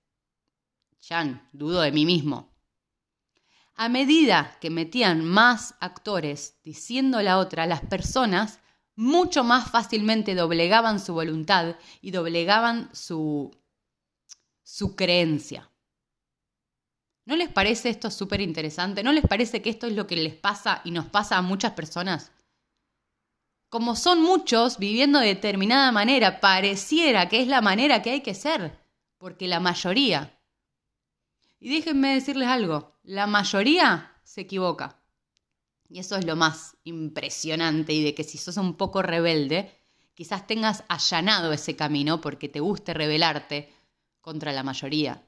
Chan, 1.00 1.48
dudo 1.52 1.80
de 1.80 1.92
mí 1.92 2.04
mismo. 2.04 2.52
A 3.74 3.88
medida 3.88 4.56
que 4.60 4.68
metían 4.68 5.24
más 5.24 5.74
actores 5.80 6.60
diciendo 6.62 7.22
la 7.22 7.38
otra, 7.38 7.66
las 7.66 7.80
personas 7.80 8.60
mucho 9.00 9.44
más 9.44 9.70
fácilmente 9.70 10.34
doblegaban 10.34 11.00
su 11.00 11.14
voluntad 11.14 11.76
y 12.02 12.10
doblegaban 12.10 12.90
su, 12.92 13.50
su 14.62 14.94
creencia. 14.94 15.70
¿No 17.24 17.36
les 17.36 17.48
parece 17.48 17.88
esto 17.88 18.10
súper 18.10 18.40
interesante? 18.40 19.02
¿No 19.02 19.12
les 19.12 19.26
parece 19.26 19.62
que 19.62 19.70
esto 19.70 19.86
es 19.86 19.94
lo 19.94 20.06
que 20.06 20.16
les 20.16 20.34
pasa 20.34 20.82
y 20.84 20.90
nos 20.90 21.06
pasa 21.06 21.38
a 21.38 21.42
muchas 21.42 21.72
personas? 21.72 22.32
Como 23.70 23.96
son 23.96 24.20
muchos 24.20 24.78
viviendo 24.78 25.18
de 25.18 25.28
determinada 25.28 25.92
manera, 25.92 26.40
pareciera 26.40 27.28
que 27.28 27.40
es 27.40 27.48
la 27.48 27.62
manera 27.62 28.02
que 28.02 28.10
hay 28.10 28.20
que 28.20 28.34
ser, 28.34 28.78
porque 29.16 29.48
la 29.48 29.60
mayoría 29.60 30.36
y 31.60 31.74
déjenme 31.74 32.14
decirles 32.14 32.48
algo, 32.48 32.96
la 33.02 33.26
mayoría 33.26 34.16
se 34.24 34.40
equivoca. 34.40 34.99
Y 35.90 35.98
eso 35.98 36.16
es 36.16 36.24
lo 36.24 36.36
más 36.36 36.76
impresionante 36.84 37.92
y 37.92 38.04
de 38.04 38.14
que 38.14 38.22
si 38.22 38.38
sos 38.38 38.56
un 38.58 38.74
poco 38.76 39.02
rebelde, 39.02 39.76
quizás 40.14 40.46
tengas 40.46 40.84
allanado 40.88 41.52
ese 41.52 41.74
camino 41.74 42.20
porque 42.20 42.48
te 42.48 42.60
guste 42.60 42.94
rebelarte 42.94 43.74
contra 44.20 44.52
la 44.52 44.62
mayoría. 44.62 45.26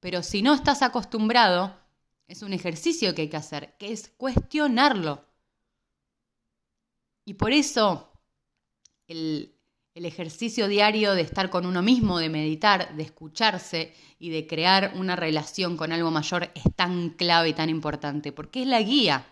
Pero 0.00 0.24
si 0.24 0.42
no 0.42 0.52
estás 0.52 0.82
acostumbrado, 0.82 1.78
es 2.26 2.42
un 2.42 2.52
ejercicio 2.52 3.14
que 3.14 3.22
hay 3.22 3.28
que 3.28 3.36
hacer, 3.36 3.76
que 3.78 3.92
es 3.92 4.08
cuestionarlo. 4.16 5.24
Y 7.24 7.34
por 7.34 7.52
eso 7.52 8.10
el, 9.06 9.54
el 9.94 10.06
ejercicio 10.06 10.66
diario 10.66 11.14
de 11.14 11.22
estar 11.22 11.50
con 11.50 11.66
uno 11.66 11.82
mismo, 11.82 12.18
de 12.18 12.30
meditar, 12.30 12.96
de 12.96 13.04
escucharse 13.04 13.94
y 14.18 14.30
de 14.30 14.48
crear 14.48 14.92
una 14.96 15.14
relación 15.14 15.76
con 15.76 15.92
algo 15.92 16.10
mayor 16.10 16.50
es 16.56 16.64
tan 16.74 17.10
clave 17.10 17.50
y 17.50 17.54
tan 17.54 17.70
importante, 17.70 18.32
porque 18.32 18.62
es 18.62 18.66
la 18.66 18.82
guía. 18.82 19.31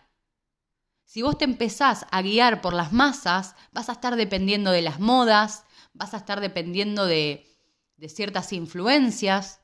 Si 1.11 1.23
vos 1.23 1.37
te 1.37 1.45
empezás 1.45 2.07
a 2.13 2.23
guiar 2.23 2.61
por 2.61 2.73
las 2.73 2.93
masas, 2.93 3.57
vas 3.73 3.89
a 3.89 3.95
estar 3.95 4.15
dependiendo 4.15 4.71
de 4.71 4.81
las 4.81 5.01
modas, 5.01 5.65
vas 5.93 6.15
a 6.15 6.19
estar 6.19 6.41
dependiendo 6.41 7.05
de, 7.05 7.49
ciertas 8.07 8.53
influencias, 8.53 9.61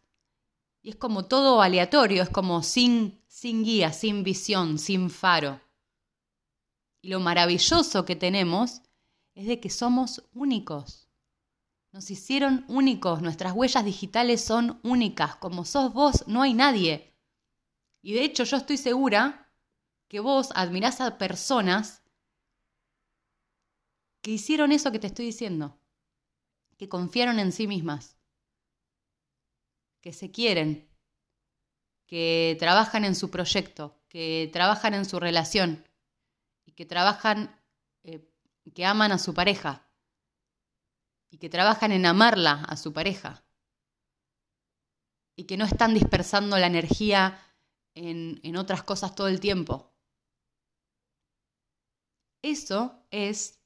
y 0.83 0.91
es 0.91 0.97
como 0.97 1.26
todo 1.26 1.62
aleatorio, 1.62 2.25
es 2.25 2.31
como 2.31 2.65
sin, 2.65 3.23
sin 3.29 3.62
guía, 3.62 3.93
sin 3.93 4.25
visión, 4.25 4.81
sin 4.81 5.09
faro. 5.09 5.61
Y 7.00 7.11
lo 7.11 7.21
maravilloso 7.21 8.05
que 8.05 8.17
tenemos 8.17 8.83
es 9.37 9.47
de 9.47 9.61
que 9.61 9.71
somos 9.71 10.25
únicos. 10.35 11.07
Nos 11.93 12.11
hicieron 12.11 12.65
únicos, 12.67 13.23
nuestras 13.23 13.53
huellas 13.53 13.85
digitales 13.85 14.41
son 14.41 14.81
únicas, 14.83 15.37
como 15.37 15.65
sos 15.65 15.93
vos 15.93 16.25
no 16.26 16.43
hay 16.43 16.55
nadie. 16.55 17.15
Y 18.03 18.15
de 18.15 18.25
hecho 18.25 18.43
yo 18.43 18.57
estoy 18.57 18.79
segura 18.79 19.46
que 20.08 20.20
vos 20.20 20.50
admirás 20.54 21.00
a 21.00 21.18
personas 21.18 22.02
que 24.22 24.32
hicieron 24.32 24.72
eso 24.72 24.90
que 24.92 24.98
te 24.98 25.06
estoy 25.06 25.26
diciendo, 25.26 25.78
que 26.76 26.88
confiaron 26.88 27.38
en 27.38 27.52
sí 27.52 27.66
mismas, 27.66 28.16
que 30.00 30.12
se 30.12 30.30
quieren, 30.30 30.88
que 32.06 32.56
trabajan 32.58 33.04
en 33.04 33.14
su 33.14 33.30
proyecto, 33.30 34.00
que 34.08 34.50
trabajan 34.52 34.94
en 34.94 35.04
su 35.04 35.18
relación 35.18 35.86
y 36.64 36.72
que 36.72 36.86
trabajan 36.86 37.60
eh, 38.04 38.28
que 38.75 38.84
aman 38.84 39.12
a 39.12 39.18
su 39.18 39.34
pareja 39.34 39.88
y 41.30 41.38
que 41.38 41.48
trabajan 41.48 41.92
en 41.92 42.06
amarla 42.06 42.64
a 42.68 42.76
su 42.76 42.92
pareja 42.92 43.44
y 45.36 45.44
que 45.44 45.56
no 45.56 45.64
están 45.64 45.94
dispersando 45.94 46.58
la 46.58 46.66
energía 46.66 47.38
en, 47.94 48.40
en 48.42 48.56
otras 48.56 48.82
cosas 48.82 49.14
todo 49.14 49.28
el 49.28 49.40
tiempo. 49.40 49.96
Eso 52.43 52.95
es 53.11 53.59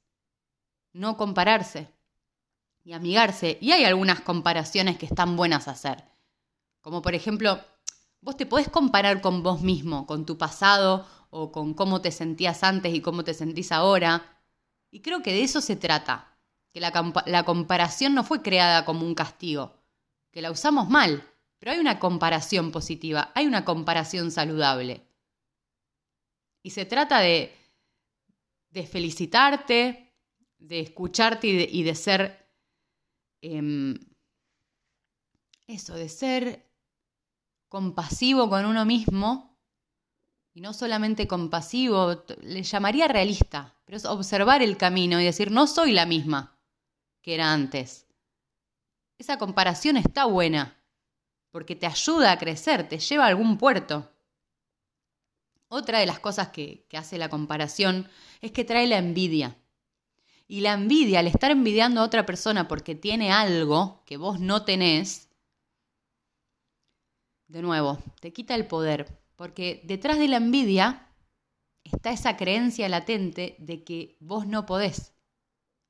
no 0.93 1.17
compararse 1.17 1.87
y 2.83 2.93
amigarse. 2.93 3.57
Y 3.61 3.71
hay 3.71 3.85
algunas 3.85 4.21
comparaciones 4.21 4.97
que 4.97 5.05
están 5.05 5.35
buenas 5.35 5.67
a 5.67 5.71
hacer. 5.71 6.03
Como 6.81 7.01
por 7.01 7.13
ejemplo, 7.13 7.59
vos 8.21 8.37
te 8.37 8.45
podés 8.45 8.69
comparar 8.69 9.21
con 9.21 9.43
vos 9.43 9.61
mismo, 9.61 10.07
con 10.07 10.25
tu 10.25 10.37
pasado 10.37 11.05
o 11.29 11.51
con 11.51 11.73
cómo 11.73 12.01
te 12.01 12.11
sentías 12.11 12.63
antes 12.63 12.93
y 12.93 13.01
cómo 13.01 13.23
te 13.23 13.33
sentís 13.33 13.71
ahora. 13.71 14.39
Y 14.89 15.01
creo 15.01 15.21
que 15.21 15.31
de 15.31 15.43
eso 15.43 15.61
se 15.61 15.75
trata, 15.75 16.37
que 16.73 16.79
la, 16.79 16.91
la 17.25 17.43
comparación 17.43 18.13
no 18.13 18.23
fue 18.23 18.41
creada 18.41 18.83
como 18.83 19.05
un 19.05 19.15
castigo, 19.15 19.73
que 20.31 20.41
la 20.41 20.51
usamos 20.51 20.89
mal, 20.89 21.23
pero 21.59 21.71
hay 21.71 21.79
una 21.79 21.99
comparación 21.99 22.71
positiva, 22.71 23.31
hay 23.35 23.45
una 23.45 23.63
comparación 23.63 24.31
saludable. 24.31 25.01
Y 26.63 26.71
se 26.71 26.85
trata 26.85 27.19
de, 27.19 27.55
de 28.71 28.87
felicitarte, 28.87 30.13
de 30.57 30.79
escucharte 30.79 31.47
y 31.47 31.83
de, 31.83 31.95
ser... 31.95 32.49
Em, 33.41 33.97
eso, 35.67 35.93
de 35.93 36.09
ser 36.09 36.69
compasivo 37.69 38.49
con 38.49 38.65
uno 38.65 38.83
mismo 38.85 39.57
y 40.53 40.61
no 40.61 40.73
solamente 40.73 41.27
compasivo, 41.27 42.23
le 42.41 42.63
llamaría 42.63 43.07
realista, 43.07 43.73
pero 43.85 43.97
es 43.97 44.05
observar 44.05 44.61
el 44.61 44.75
camino 44.75 45.21
y 45.21 45.23
decir, 45.23 45.51
no 45.51 45.67
soy 45.67 45.93
la 45.93 46.05
misma 46.05 46.57
que 47.21 47.35
era 47.35 47.53
antes. 47.53 48.07
Esa 49.17 49.37
comparación 49.37 49.97
está 49.97 50.25
buena, 50.25 50.75
porque 51.51 51.75
te 51.75 51.85
ayuda 51.85 52.31
a 52.31 52.37
crecer, 52.37 52.89
te 52.89 52.99
lleva 52.99 53.25
a 53.25 53.27
algún 53.27 53.57
puerto. 53.57 54.11
Otra 55.73 55.99
de 55.99 56.05
las 56.05 56.19
cosas 56.19 56.49
que, 56.49 56.85
hace 56.91 57.17
la 57.17 57.29
comparación 57.29 58.09
es 58.41 58.51
que 58.51 58.65
trae 58.65 58.87
la 58.87 58.97
envidia. 58.97 59.57
Y 60.45 60.59
la 60.59 60.73
envidia, 60.73 61.19
al 61.19 61.27
estar 61.27 61.49
envidiando 61.49 62.01
a 62.01 62.03
otra 62.03 62.25
persona 62.25 62.67
porque 62.67 62.93
tiene 62.93 63.31
algo 63.31 64.03
que 64.05 64.17
vos 64.17 64.41
no 64.41 64.65
tenés, 64.65 65.29
de 67.47 67.61
nuevo, 67.61 67.99
te 68.19 68.33
quita 68.33 68.53
el 68.55 68.67
poder. 68.67 69.17
Porque 69.37 69.79
detrás 69.85 70.19
de 70.19 70.27
la 70.27 70.35
envidia 70.35 71.07
está 71.85 72.11
esa 72.11 72.35
creencia 72.35 72.89
latente 72.89 73.55
de 73.57 73.85
que 73.85 74.17
vos 74.19 74.45
no 74.45 74.65
podés. 74.65 75.13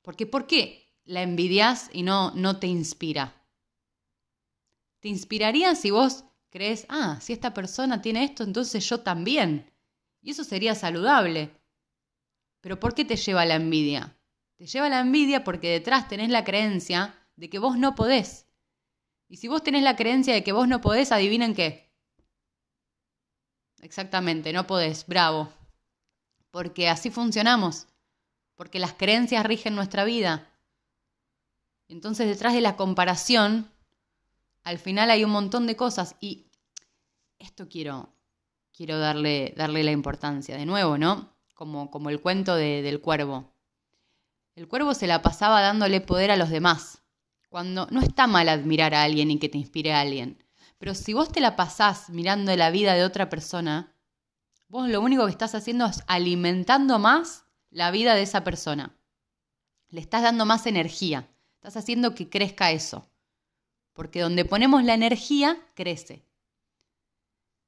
Porque 0.03 0.27
¿por 0.27 0.45
qué 0.45 0.93
la 1.05 1.23
envidias 1.23 1.89
y 1.91 2.03
no, 2.03 2.29
no 2.35 2.59
te 2.59 2.67
inspira? 2.67 3.33
Te 4.99 5.09
inspiraría 5.09 5.73
si 5.73 5.89
vos 5.89 6.25
crees, 6.51 6.85
ah, 6.89 7.17
si 7.21 7.33
esta 7.33 7.53
persona 7.53 8.01
tiene 8.01 8.23
esto, 8.23 8.43
entonces 8.43 8.87
yo 8.87 8.99
también. 8.99 9.71
Y 10.21 10.31
eso 10.31 10.43
sería 10.43 10.75
saludable. 10.75 11.49
Pero 12.61 12.79
¿por 12.79 12.93
qué 12.93 13.03
te 13.05 13.15
lleva 13.15 13.45
la 13.45 13.55
envidia? 13.55 14.15
Te 14.57 14.67
lleva 14.67 14.89
la 14.89 14.99
envidia 14.99 15.43
porque 15.43 15.69
detrás 15.69 16.07
tenés 16.07 16.29
la 16.29 16.43
creencia 16.43 17.15
de 17.35 17.49
que 17.49 17.57
vos 17.57 17.77
no 17.77 17.95
podés. 17.95 18.45
Y 19.27 19.37
si 19.37 19.47
vos 19.47 19.63
tenés 19.63 19.81
la 19.81 19.95
creencia 19.95 20.33
de 20.33 20.43
que 20.43 20.51
vos 20.51 20.67
no 20.67 20.81
podés, 20.81 21.11
adivinen 21.11 21.55
qué. 21.55 21.89
Exactamente, 23.81 24.53
no 24.53 24.67
podés, 24.67 25.07
bravo. 25.07 25.51
Porque 26.51 26.89
así 26.89 27.09
funcionamos. 27.09 27.87
Porque 28.55 28.77
las 28.77 28.93
creencias 28.93 29.45
rigen 29.45 29.73
nuestra 29.73 30.03
vida. 30.03 30.47
Entonces 31.87 32.27
detrás 32.27 32.53
de 32.53 32.61
la 32.61 32.75
comparación, 32.75 33.71
al 34.63 34.77
final 34.79 35.09
hay 35.11 35.23
un 35.23 35.31
montón 35.31 35.67
de 35.67 35.75
cosas. 35.75 36.15
Y 36.19 36.47
esto 37.39 37.67
quiero, 37.67 38.13
quiero 38.73 38.99
darle, 38.99 39.53
darle 39.57 39.83
la 39.83 39.91
importancia. 39.91 40.57
De 40.57 40.65
nuevo, 40.65 40.97
¿no? 40.97 41.35
Como, 41.53 41.91
como 41.91 42.09
el 42.09 42.21
cuento 42.21 42.55
del 42.55 43.01
cuervo. 43.01 43.53
El 44.55 44.67
cuervo 44.67 44.93
se 44.93 45.07
la 45.07 45.21
pasaba 45.21 45.61
dándole 45.61 46.01
poder 46.01 46.31
a 46.31 46.37
los 46.37 46.49
demás. 46.49 47.01
Cuando 47.49 47.87
no 47.91 48.01
está 48.01 48.27
mal 48.27 48.49
admirar 48.49 48.93
a 48.93 49.03
alguien 49.03 49.31
y 49.31 49.39
que 49.39 49.49
te 49.49 49.57
inspire 49.57 49.93
a 49.93 50.01
alguien. 50.01 50.43
Pero 50.77 50.95
si 50.95 51.13
vos 51.13 51.31
te 51.31 51.41
la 51.41 51.55
pasás 51.55 52.09
mirando 52.09 52.55
la 52.55 52.71
vida 52.71 52.93
de 52.95 53.03
otra 53.03 53.29
persona, 53.29 53.95
vos 54.67 54.89
lo 54.89 55.01
único 55.01 55.25
que 55.25 55.31
estás 55.31 55.53
haciendo 55.53 55.85
es 55.85 56.01
alimentando 56.07 56.97
más 56.97 57.45
la 57.69 57.91
vida 57.91 58.15
de 58.15 58.23
esa 58.23 58.43
persona. 58.43 58.97
Le 59.89 60.01
estás 60.01 60.23
dando 60.23 60.45
más 60.45 60.65
energía. 60.65 61.29
Estás 61.55 61.77
haciendo 61.77 62.15
que 62.15 62.29
crezca 62.29 62.71
eso. 62.71 63.10
Porque 63.93 64.21
donde 64.21 64.45
ponemos 64.45 64.83
la 64.83 64.93
energía, 64.93 65.57
crece. 65.75 66.25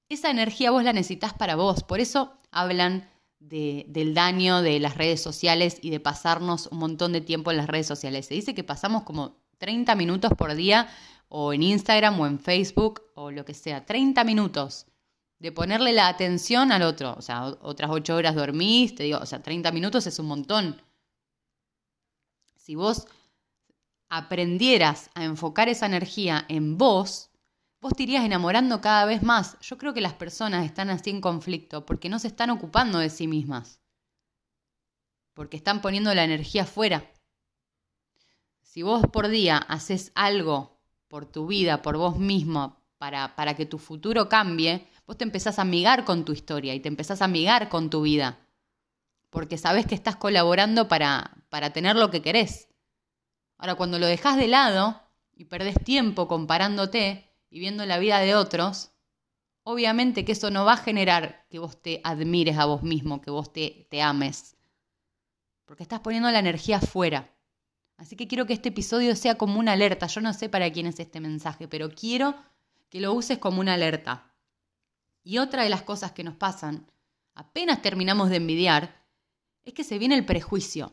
Esa 0.10 0.30
energía 0.30 0.72
vos 0.72 0.84
la 0.84 0.94
necesitas 0.94 1.34
para 1.34 1.56
vos. 1.56 1.84
Por 1.84 2.00
eso 2.00 2.34
hablan 2.52 3.10
del 3.40 4.14
daño 4.14 4.62
de 4.62 4.80
las 4.80 4.96
redes 4.96 5.22
sociales 5.22 5.78
y 5.82 5.90
de 5.90 6.00
pasarnos 6.00 6.68
un 6.68 6.78
montón 6.78 7.12
de 7.12 7.22
tiempo 7.22 7.52
en 7.52 7.58
las 7.58 7.68
redes 7.68 7.88
sociales. 7.88 8.28
Se 8.28 8.36
dice 8.36 8.56
que 8.56 8.64
pasamos 8.64 9.04
como 9.04 9.38
30 9.58 9.96
minutos 9.96 10.32
por 10.38 10.56
día 10.56 10.88
o 11.28 11.52
en 11.52 11.64
Instagram 11.64 12.20
o 12.20 12.28
en 12.28 12.40
Facebook 12.40 13.02
o 13.16 13.32
lo 13.32 13.44
que 13.44 13.54
sea. 13.54 13.86
30 13.86 14.24
minutos 14.24 14.88
de 15.40 15.52
ponerle 15.52 15.92
la 15.92 16.08
atención 16.08 16.72
al 16.72 16.84
otro. 16.84 17.16
O 17.18 17.22
sea, 17.22 17.48
otras 17.62 17.92
8 17.92 18.16
horas 18.16 18.36
dormís, 18.36 18.96
te 18.96 19.04
digo, 19.04 19.20
o 19.20 19.26
sea, 19.26 19.42
30 19.42 19.72
minutos 19.72 20.08
es 20.08 20.20
un 20.20 20.28
montón. 20.28 20.82
Si 22.56 22.76
vos 22.76 23.08
aprendieras 24.14 25.10
a 25.16 25.24
enfocar 25.24 25.70
esa 25.70 25.88
energía 25.88 26.46
en 26.48 26.78
vos, 26.78 27.32
vos 27.82 27.94
te 27.94 28.04
irías 28.04 28.24
enamorando 28.24 28.80
cada 28.80 29.06
vez 29.06 29.24
más. 29.24 29.58
Yo 29.62 29.80
creo 29.80 29.96
que 29.96 30.02
las 30.02 30.14
personas 30.14 30.66
están 30.66 30.92
así 30.92 31.10
en 31.10 31.20
conflicto 31.20 31.84
porque 31.84 32.10
no 32.10 32.20
se 32.20 32.28
están 32.28 32.52
ocupando 32.52 33.00
de 33.00 33.10
sí 33.10 33.28
mismas. 33.28 33.80
Porque 35.34 35.58
están 35.58 35.82
poniendo 35.82 36.14
la 36.14 36.24
energía 36.24 36.64
fuera. 36.64 37.12
Si 38.62 38.84
vos 38.84 39.02
por 39.12 39.30
día 39.30 39.58
haces 39.58 40.12
algo 40.14 40.80
por 41.08 41.26
tu 41.26 41.48
vida, 41.48 41.82
por 41.82 41.98
vos 41.98 42.20
mismo, 42.20 42.86
para, 43.00 43.36
para 43.36 43.56
que 43.56 43.66
tu 43.66 43.80
futuro 43.80 44.30
cambie, 44.30 44.88
vos 45.08 45.18
te 45.18 45.24
empezás 45.24 45.58
a 45.58 45.64
amigar 45.64 46.06
con 46.06 46.24
tu 46.24 46.34
historia 46.34 46.76
y 46.76 46.80
te 46.80 46.88
empezás 46.88 47.24
a 47.24 47.26
amigar 47.26 47.68
con 47.68 47.90
tu 47.90 48.04
vida. 48.04 48.38
Porque 49.32 49.58
sabés 49.58 49.88
que 49.88 49.96
estás 49.96 50.18
colaborando 50.18 50.88
para, 50.88 51.32
para 51.50 51.74
tener 51.74 51.96
lo 51.96 52.12
que 52.12 52.22
querés. 52.22 52.68
Ahora, 53.58 53.76
cuando 53.76 54.00
lo 54.00 54.08
dejas 54.08 54.38
de 54.38 54.48
lado 54.48 55.02
y 55.36 55.46
perdés 55.46 55.76
tiempo 55.84 56.28
comparándote, 56.28 57.30
y 57.54 57.60
viendo 57.60 57.86
la 57.86 58.00
vida 58.00 58.20
de 58.20 58.34
otros, 58.34 58.90
obviamente 59.62 60.26
que 60.26 60.32
eso 60.32 60.50
no 60.50 60.66
va 60.66 60.74
a 60.74 60.78
generar 60.78 61.46
que 61.52 61.60
vos 61.60 61.80
te 61.80 62.02
admires 62.04 62.58
a 62.58 62.66
vos 62.66 62.82
mismo, 62.82 63.22
que 63.22 63.30
vos 63.30 63.54
te, 63.54 63.88
te 63.92 64.02
ames, 64.02 64.58
porque 65.66 65.84
estás 65.84 66.00
poniendo 66.00 66.32
la 66.32 66.40
energía 66.40 66.78
afuera. 66.78 67.32
Así 67.96 68.16
que 68.16 68.28
quiero 68.28 68.48
que 68.48 68.54
este 68.54 68.70
episodio 68.70 69.16
sea 69.16 69.36
como 69.36 69.60
una 69.60 69.74
alerta. 69.74 70.08
Yo 70.08 70.20
no 70.20 70.34
sé 70.34 70.50
para 70.50 70.72
quién 70.72 70.88
es 70.88 71.00
este 71.00 71.20
mensaje, 71.20 71.68
pero 71.68 71.92
quiero 71.92 72.34
que 72.90 73.00
lo 73.00 73.14
uses 73.14 73.38
como 73.38 73.62
una 73.62 73.76
alerta. 73.76 74.34
Y 75.24 75.38
otra 75.38 75.62
de 75.62 75.70
las 75.70 75.84
cosas 75.84 76.12
que 76.12 76.24
nos 76.24 76.36
pasan, 76.36 76.92
apenas 77.36 77.84
terminamos 77.84 78.32
de 78.32 78.38
envidiar, 78.38 79.06
es 79.64 79.76
que 79.76 79.84
se 79.84 80.00
viene 80.00 80.16
el 80.16 80.26
prejuicio. 80.26 80.92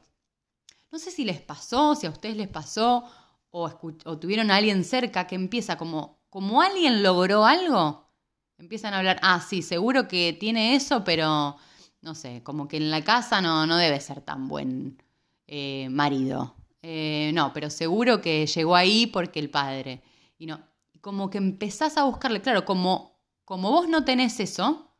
No 0.91 0.99
sé 0.99 1.11
si 1.11 1.25
les 1.25 1.41
pasó, 1.41 1.95
si 1.95 2.07
a 2.07 2.11
ustedes 2.11 2.37
les 2.37 2.49
pasó, 2.49 3.05
o, 3.51 3.71
o 4.05 4.19
tuvieron 4.19 4.51
a 4.51 4.57
alguien 4.57 4.85
cerca 4.85 5.27
que 5.27 5.35
empieza 5.35 5.77
como 5.77 6.21
como 6.31 6.63
alguien 6.63 7.03
logró 7.03 7.45
algo, 7.45 8.09
empiezan 8.57 8.95
a 8.95 8.99
hablar, 8.99 9.19
ah, 9.23 9.41
sí, 9.41 9.63
seguro 9.63 10.07
que 10.07 10.33
tiene 10.33 10.77
eso, 10.77 11.03
pero 11.05 11.57
no 12.03 12.15
sé, 12.15 12.43
como 12.45 12.69
que 12.69 12.77
en 12.77 12.91
la 12.91 13.03
casa 13.03 13.43
no, 13.43 13.67
no 13.67 13.77
debe 13.77 14.01
ser 14.01 14.23
tan 14.23 14.49
buen 14.49 15.03
eh, 15.49 15.89
marido. 15.91 16.55
Eh, 16.83 17.33
no, 17.35 17.53
pero 17.53 17.69
seguro 17.69 18.23
que 18.23 18.47
llegó 18.47 18.77
ahí 18.77 19.07
porque 19.07 19.41
el 19.41 19.51
padre. 19.51 20.03
Y 20.39 20.47
no, 20.47 20.61
como 21.01 21.29
que 21.29 21.39
empezás 21.39 21.97
a 21.99 22.05
buscarle, 22.05 22.41
claro, 22.41 22.65
como, 22.65 23.19
como 23.45 23.71
vos 23.71 23.89
no 23.89 24.05
tenés 24.05 24.39
eso, 24.41 24.95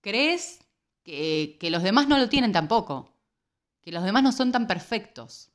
crees 0.00 0.60
que, 1.04 1.58
que 1.60 1.70
los 1.70 1.82
demás 1.82 2.08
no 2.08 2.18
lo 2.18 2.28
tienen 2.28 2.52
tampoco, 2.52 3.09
que 3.82 3.92
los 3.92 4.04
demás 4.04 4.22
no 4.22 4.32
son 4.32 4.52
tan 4.52 4.66
perfectos. 4.66 5.50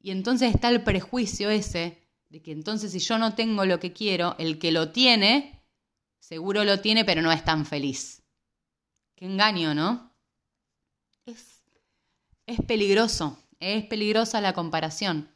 Y 0.00 0.10
entonces 0.10 0.54
está 0.54 0.68
el 0.70 0.82
prejuicio 0.82 1.50
ese 1.50 2.08
de 2.28 2.40
que 2.42 2.52
entonces 2.52 2.92
si 2.92 3.00
yo 3.00 3.18
no 3.18 3.34
tengo 3.34 3.64
lo 3.64 3.80
que 3.80 3.92
quiero, 3.92 4.36
el 4.38 4.58
que 4.58 4.72
lo 4.72 4.92
tiene, 4.92 5.64
seguro 6.18 6.64
lo 6.64 6.80
tiene, 6.80 7.04
pero 7.04 7.22
no 7.22 7.32
es 7.32 7.44
tan 7.44 7.66
feliz. 7.66 8.22
Qué 9.14 9.26
engaño, 9.26 9.74
¿no? 9.74 10.14
Es, 11.26 11.62
es 12.46 12.60
peligroso, 12.62 13.38
es 13.58 13.84
peligrosa 13.86 14.40
la 14.40 14.54
comparación. 14.54 15.34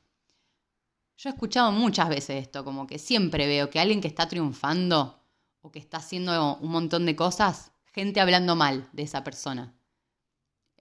Yo 1.17 1.29
he 1.29 1.33
escuchado 1.33 1.71
muchas 1.73 2.09
veces 2.09 2.43
esto, 2.43 2.65
como 2.65 2.87
que 2.87 2.99
siempre 2.99 3.47
veo 3.47 3.71
que 3.71 3.81
alguien 3.81 4.01
que 4.01 4.09
está 4.09 4.29
triunfando 4.29 5.21
o 5.61 5.71
que 5.71 5.79
está 5.79 5.99
haciendo 5.99 6.57
un 6.57 6.71
montón 6.71 7.07
de 7.07 7.17
cosas, 7.17 7.73
gente 7.93 8.21
hablando 8.21 8.57
mal 8.57 8.89
de 8.93 9.03
esa 9.03 9.23
persona. 9.23 9.75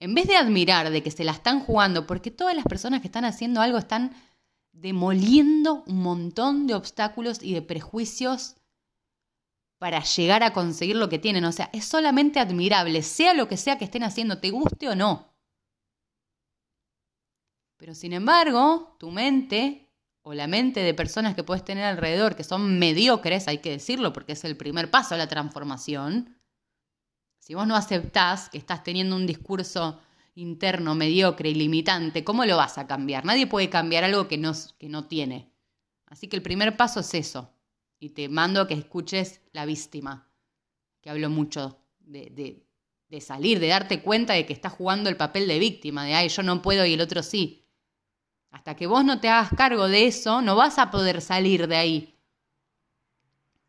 En 0.04 0.14
vez 0.16 0.28
de 0.28 0.36
admirar 0.36 0.90
de 0.90 1.02
que 1.02 1.12
se 1.12 1.24
la 1.24 1.32
están 1.32 1.62
jugando, 1.62 2.06
porque 2.06 2.30
todas 2.30 2.54
las 2.54 2.66
personas 2.66 3.00
que 3.00 3.08
están 3.08 3.24
haciendo 3.24 3.62
algo 3.62 3.78
están 3.78 4.14
demoliendo 4.74 5.86
un 5.88 6.04
montón 6.04 6.68
de 6.68 6.76
obstáculos 6.76 7.42
y 7.42 7.54
de 7.54 7.62
prejuicios 7.62 8.58
para 9.78 10.04
llegar 10.04 10.44
a 10.44 10.52
conseguir 10.52 10.98
lo 10.98 11.08
que 11.08 11.20
tienen. 11.20 11.46
O 11.46 11.54
sea, 11.54 11.70
es 11.72 11.86
solamente 11.86 12.42
admirable, 12.42 13.02
sea 13.02 13.34
lo 13.34 13.48
que 13.48 13.56
sea 13.56 13.78
que 13.78 13.86
estén 13.86 14.04
haciendo, 14.04 14.40
te 14.40 14.50
guste 14.50 14.90
o 14.90 14.96
no. 14.98 15.34
Pero 17.78 17.96
sin 17.96 18.12
embargo, 18.12 18.98
tu 19.00 19.10
mente 19.10 19.90
o 20.22 20.34
la 20.34 20.48
mente 20.48 20.82
de 20.82 20.94
personas 20.94 21.34
que 21.34 21.46
puedes 21.46 21.64
tener 21.64 21.86
alrededor 21.86 22.36
que 22.36 22.44
son 22.44 22.78
mediocres, 22.78 23.48
hay 23.48 23.60
que 23.60 23.70
decirlo 23.70 24.12
porque 24.12 24.34
es 24.34 24.44
el 24.44 24.58
primer 24.58 24.92
paso 24.92 25.16
a 25.16 25.18
la 25.18 25.28
transformación, 25.28 26.43
si 27.44 27.56
vos 27.56 27.68
no 27.68 27.76
aceptás 27.76 28.48
que 28.48 28.58
estás 28.58 28.86
teniendo 28.86 29.18
un 29.18 29.28
discurso 29.28 30.00
interno, 30.36 30.96
mediocre 30.96 31.50
y 31.50 31.56
limitante, 31.56 32.24
¿cómo 32.24 32.46
lo 32.46 32.56
vas 32.56 32.78
a 32.78 32.88
cambiar? 32.88 33.26
Nadie 33.26 33.48
puede 33.48 33.70
cambiar 33.70 34.06
algo 34.06 34.30
que 34.30 34.38
no, 34.38 34.54
que 34.80 34.88
no 34.88 35.08
tiene. 35.10 35.52
Así 36.06 36.30
que 36.30 36.38
el 36.38 36.42
primer 36.42 36.78
paso 36.78 37.02
es 37.02 37.14
eso. 37.14 37.54
Y 38.00 38.12
te 38.12 38.30
mando 38.30 38.62
a 38.62 38.68
que 38.68 38.76
escuches 38.76 39.42
La 39.52 39.66
víctima, 39.66 40.30
que 41.02 41.10
hablo 41.10 41.30
mucho 41.30 41.82
de, 42.00 42.64
de 43.10 43.22
salir, 43.22 43.60
de 43.60 43.68
darte 43.68 44.02
cuenta 44.02 44.36
de 44.36 44.46
que 44.46 44.54
estás 44.54 44.72
jugando 44.72 45.10
el 45.10 45.18
papel 45.18 45.46
de 45.46 45.60
víctima, 45.60 46.06
de, 46.06 46.14
ay, 46.14 46.30
yo 46.30 46.44
no 46.44 46.62
puedo 46.62 46.86
y 46.86 46.94
el 46.94 47.02
otro 47.02 47.22
sí. 47.24 47.68
Hasta 48.52 48.78
que 48.78 48.88
vos 48.88 49.04
no 49.04 49.20
te 49.20 49.28
hagas 49.28 49.50
cargo 49.50 49.90
de 49.90 50.08
eso, 50.08 50.42
no 50.42 50.56
vas 50.56 50.80
a 50.80 50.90
poder 50.90 51.20
salir 51.20 51.68
de 51.68 51.76
ahí. 51.76 52.20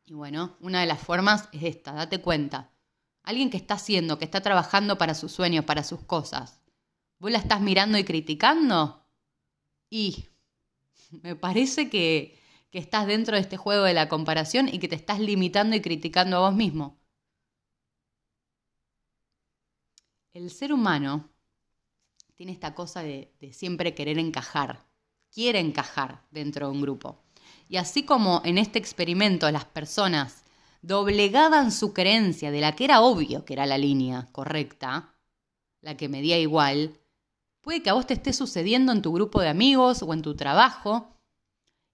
Y 0.04 0.12
bueno, 0.12 0.56
una 0.60 0.78
de 0.78 0.86
las 0.86 1.00
formas 1.00 1.48
es 1.50 1.64
esta, 1.64 1.90
date 1.90 2.20
cuenta. 2.20 2.70
Alguien 3.24 3.50
que 3.50 3.56
está 3.56 3.74
haciendo, 3.74 4.18
que 4.18 4.24
está 4.24 4.40
trabajando 4.40 4.96
para 4.96 5.14
sus 5.14 5.32
sueños, 5.32 5.64
para 5.64 5.82
sus 5.82 6.02
cosas. 6.04 6.60
¿Vos 7.18 7.32
la 7.32 7.38
estás 7.38 7.60
mirando 7.60 7.98
y 7.98 8.04
criticando? 8.04 9.04
Y 9.90 10.26
me 11.22 11.34
parece 11.34 11.90
que, 11.90 12.38
que 12.70 12.78
estás 12.78 13.06
dentro 13.06 13.34
de 13.34 13.42
este 13.42 13.56
juego 13.56 13.84
de 13.84 13.94
la 13.94 14.08
comparación 14.08 14.68
y 14.68 14.78
que 14.78 14.88
te 14.88 14.94
estás 14.94 15.18
limitando 15.20 15.74
y 15.74 15.80
criticando 15.80 16.36
a 16.36 16.50
vos 16.50 16.54
mismo. 16.54 16.98
el 20.34 20.50
ser 20.50 20.72
humano 20.72 21.30
tiene 22.34 22.52
esta 22.52 22.74
cosa 22.74 23.02
de, 23.02 23.32
de, 23.40 23.52
siempre 23.52 23.94
querer 23.94 24.18
encajar, 24.18 24.84
quiere 25.32 25.60
encajar 25.60 26.26
dentro 26.32 26.66
de 26.66 26.72
un 26.72 26.82
grupo. 26.82 27.22
Y 27.68 27.76
así 27.76 28.02
como 28.02 28.42
en 28.44 28.58
este 28.58 28.80
experimento 28.80 29.50
las 29.50 29.64
personas 29.64 30.43
doblegaban 30.86 31.72
su 31.72 31.94
creencia 31.94 32.50
de 32.50 32.60
la 32.60 32.76
que 32.76 32.84
era 32.84 33.00
obvio 33.00 33.46
que 33.46 33.54
era 33.54 33.64
la 33.64 33.78
línea 33.78 34.28
correcta, 34.32 35.14
la 35.80 35.96
que 35.96 36.10
medía 36.10 36.38
igual, 36.38 37.00
puede 37.62 37.82
que 37.82 37.88
a 37.88 37.94
vos 37.94 38.06
te 38.06 38.14
esté 38.14 38.34
sucediendo 38.34 38.92
en 38.92 39.00
tu 39.00 39.12
grupo 39.12 39.40
de 39.40 39.48
amigos 39.48 40.02
o 40.02 40.12
en 40.12 40.20
tu 40.20 40.36
trabajo 40.36 41.18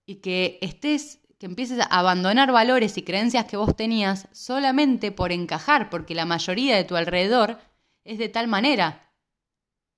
y 0.06 0.16
que 0.16 0.58
estés 0.60 1.20
que 1.38 1.46
empieces 1.46 1.80
a 1.80 1.84
abandonar 1.84 2.52
valores 2.52 2.98
y 2.98 3.02
creencias 3.02 3.46
que 3.46 3.56
vos 3.56 3.74
tenías 3.74 4.28
solamente 4.32 5.10
por 5.10 5.32
encajar, 5.32 5.88
porque 5.88 6.14
la 6.14 6.26
mayoría 6.26 6.76
de 6.76 6.84
tu 6.84 6.96
alrededor 6.96 7.58
es 8.04 8.18
de 8.18 8.28
tal 8.28 8.46
manera. 8.46 9.14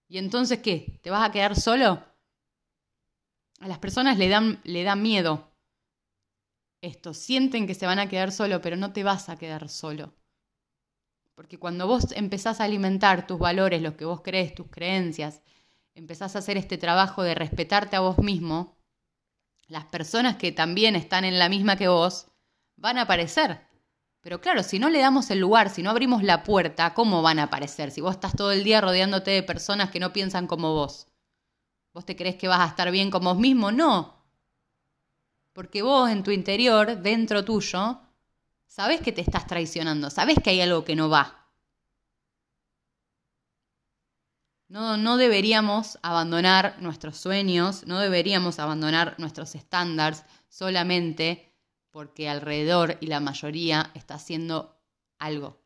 ¿Y 0.06 0.18
entonces 0.18 0.60
qué? 0.60 1.00
¿Te 1.02 1.10
vas 1.10 1.28
a 1.28 1.32
quedar 1.32 1.56
solo? 1.56 2.04
A 3.58 3.66
las 3.66 3.78
personas 3.78 4.18
le 4.18 4.28
dan, 4.28 4.60
le 4.62 4.84
da 4.84 4.94
miedo 4.94 5.51
esto, 6.82 7.14
sienten 7.14 7.66
que 7.66 7.74
se 7.74 7.86
van 7.86 7.98
a 7.98 8.08
quedar 8.08 8.32
solo, 8.32 8.60
pero 8.60 8.76
no 8.76 8.92
te 8.92 9.04
vas 9.04 9.28
a 9.28 9.36
quedar 9.36 9.68
solo. 9.68 10.12
Porque 11.34 11.58
cuando 11.58 11.86
vos 11.86 12.12
empezás 12.12 12.60
a 12.60 12.64
alimentar 12.64 13.26
tus 13.26 13.38
valores, 13.38 13.80
lo 13.80 13.96
que 13.96 14.04
vos 14.04 14.20
crees, 14.20 14.54
tus 14.54 14.68
creencias, 14.68 15.42
empezás 15.94 16.36
a 16.36 16.40
hacer 16.40 16.56
este 16.56 16.76
trabajo 16.78 17.22
de 17.22 17.34
respetarte 17.34 17.96
a 17.96 18.00
vos 18.00 18.18
mismo, 18.18 18.76
las 19.68 19.86
personas 19.86 20.36
que 20.36 20.52
también 20.52 20.96
están 20.96 21.24
en 21.24 21.38
la 21.38 21.48
misma 21.48 21.76
que 21.76 21.88
vos 21.88 22.26
van 22.76 22.98
a 22.98 23.02
aparecer. 23.02 23.60
Pero 24.20 24.40
claro, 24.40 24.62
si 24.62 24.78
no 24.78 24.90
le 24.90 25.00
damos 25.00 25.30
el 25.30 25.38
lugar, 25.38 25.70
si 25.70 25.82
no 25.82 25.90
abrimos 25.90 26.22
la 26.22 26.42
puerta, 26.42 26.94
¿cómo 26.94 27.22
van 27.22 27.38
a 27.38 27.44
aparecer? 27.44 27.90
Si 27.90 28.00
vos 28.00 28.14
estás 28.14 28.36
todo 28.36 28.52
el 28.52 28.64
día 28.64 28.80
rodeándote 28.80 29.30
de 29.30 29.42
personas 29.42 29.90
que 29.90 30.00
no 30.00 30.12
piensan 30.12 30.46
como 30.46 30.74
vos. 30.74 31.08
¿Vos 31.94 32.06
te 32.06 32.16
crees 32.16 32.36
que 32.36 32.48
vas 32.48 32.60
a 32.60 32.66
estar 32.66 32.90
bien 32.90 33.10
con 33.10 33.24
vos 33.24 33.38
mismo? 33.38 33.72
No. 33.72 34.21
Porque 35.52 35.82
vos 35.82 36.10
en 36.10 36.22
tu 36.22 36.30
interior, 36.30 36.98
dentro 37.02 37.44
tuyo, 37.44 38.00
sabés 38.66 39.00
que 39.00 39.12
te 39.12 39.20
estás 39.20 39.46
traicionando, 39.46 40.10
sabés 40.10 40.38
que 40.42 40.50
hay 40.50 40.60
algo 40.60 40.84
que 40.84 40.96
no 40.96 41.08
va. 41.08 41.42
No, 44.68 44.96
no 44.96 45.18
deberíamos 45.18 45.98
abandonar 46.02 46.80
nuestros 46.80 47.18
sueños, 47.18 47.86
no 47.86 47.98
deberíamos 47.98 48.58
abandonar 48.58 49.16
nuestros 49.18 49.54
estándares 49.54 50.24
solamente 50.48 51.52
porque 51.90 52.30
alrededor 52.30 52.96
y 53.00 53.06
la 53.08 53.20
mayoría 53.20 53.90
está 53.94 54.14
haciendo 54.14 54.80
algo. 55.18 55.60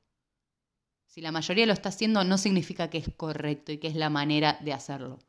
Si 1.07 1.21
la 1.21 1.31
mayoría 1.31 1.67
lo 1.67 1.73
está 1.73 1.91
haciendo, 1.91 2.25
no 2.25 2.37
significa 2.37 2.91
que 2.91 2.99
es 2.99 3.09
correcto 3.17 3.71
y 3.71 3.79
que 3.79 3.87
es 3.87 3.95
la 3.95 4.11
manera 4.11 4.59
de 4.61 4.73
hacerlo. 4.73 5.21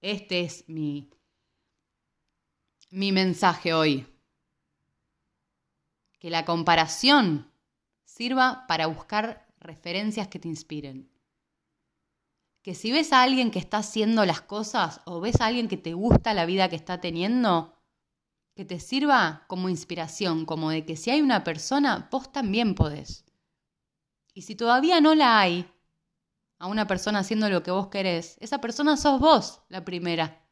Este 0.00 0.40
es 0.40 0.68
mi, 0.68 1.10
mi 2.90 3.12
mensaje 3.12 3.72
hoy. 3.72 4.06
Que 6.18 6.28
la 6.30 6.44
comparación 6.44 7.50
sirva 8.04 8.66
para 8.66 8.86
buscar 8.86 9.46
referencias 9.58 10.28
que 10.28 10.38
te 10.38 10.48
inspiren. 10.48 11.10
Que 12.62 12.74
si 12.74 12.92
ves 12.92 13.12
a 13.12 13.22
alguien 13.22 13.50
que 13.50 13.58
está 13.58 13.78
haciendo 13.78 14.26
las 14.26 14.42
cosas 14.42 15.00
o 15.06 15.20
ves 15.20 15.40
a 15.40 15.46
alguien 15.46 15.68
que 15.68 15.78
te 15.78 15.94
gusta 15.94 16.34
la 16.34 16.44
vida 16.44 16.68
que 16.68 16.76
está 16.76 17.00
teniendo, 17.00 17.74
que 18.54 18.66
te 18.66 18.80
sirva 18.80 19.44
como 19.46 19.70
inspiración, 19.70 20.44
como 20.44 20.70
de 20.70 20.84
que 20.84 20.96
si 20.96 21.10
hay 21.10 21.22
una 21.22 21.42
persona, 21.42 22.08
vos 22.10 22.30
también 22.30 22.74
podés. 22.74 23.24
Y 24.34 24.42
si 24.42 24.54
todavía 24.54 25.00
no 25.00 25.14
la 25.14 25.40
hay, 25.40 25.70
a 26.58 26.66
una 26.66 26.86
persona 26.86 27.20
haciendo 27.20 27.48
lo 27.48 27.62
que 27.62 27.70
vos 27.70 27.88
querés, 27.88 28.36
esa 28.40 28.60
persona 28.60 28.98
sos 28.98 29.18
vos 29.18 29.62
la 29.68 29.82
primera. 29.82 30.44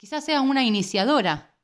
Quizás 0.00 0.24
sea 0.24 0.40
una 0.40 0.64
iniciadora 0.64 1.54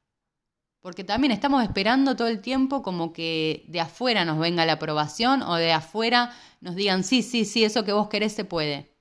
porque 0.82 1.04
también 1.04 1.32
estamos 1.32 1.62
esperando 1.62 2.16
todo 2.16 2.28
el 2.28 2.42
tiempo 2.42 2.82
como 2.82 3.14
que 3.14 3.64
de 3.68 3.80
afuera 3.80 4.26
nos 4.26 4.38
venga 4.38 4.66
la 4.66 4.74
aprobación 4.74 5.40
o 5.40 5.54
de 5.54 5.72
afuera 5.72 6.36
nos 6.60 6.74
digan, 6.74 7.02
sí, 7.02 7.22
sí, 7.22 7.46
sí, 7.46 7.64
eso 7.64 7.82
que 7.82 7.94
vos 7.94 8.08
querés 8.08 8.34
se 8.34 8.44
puede. 8.44 8.94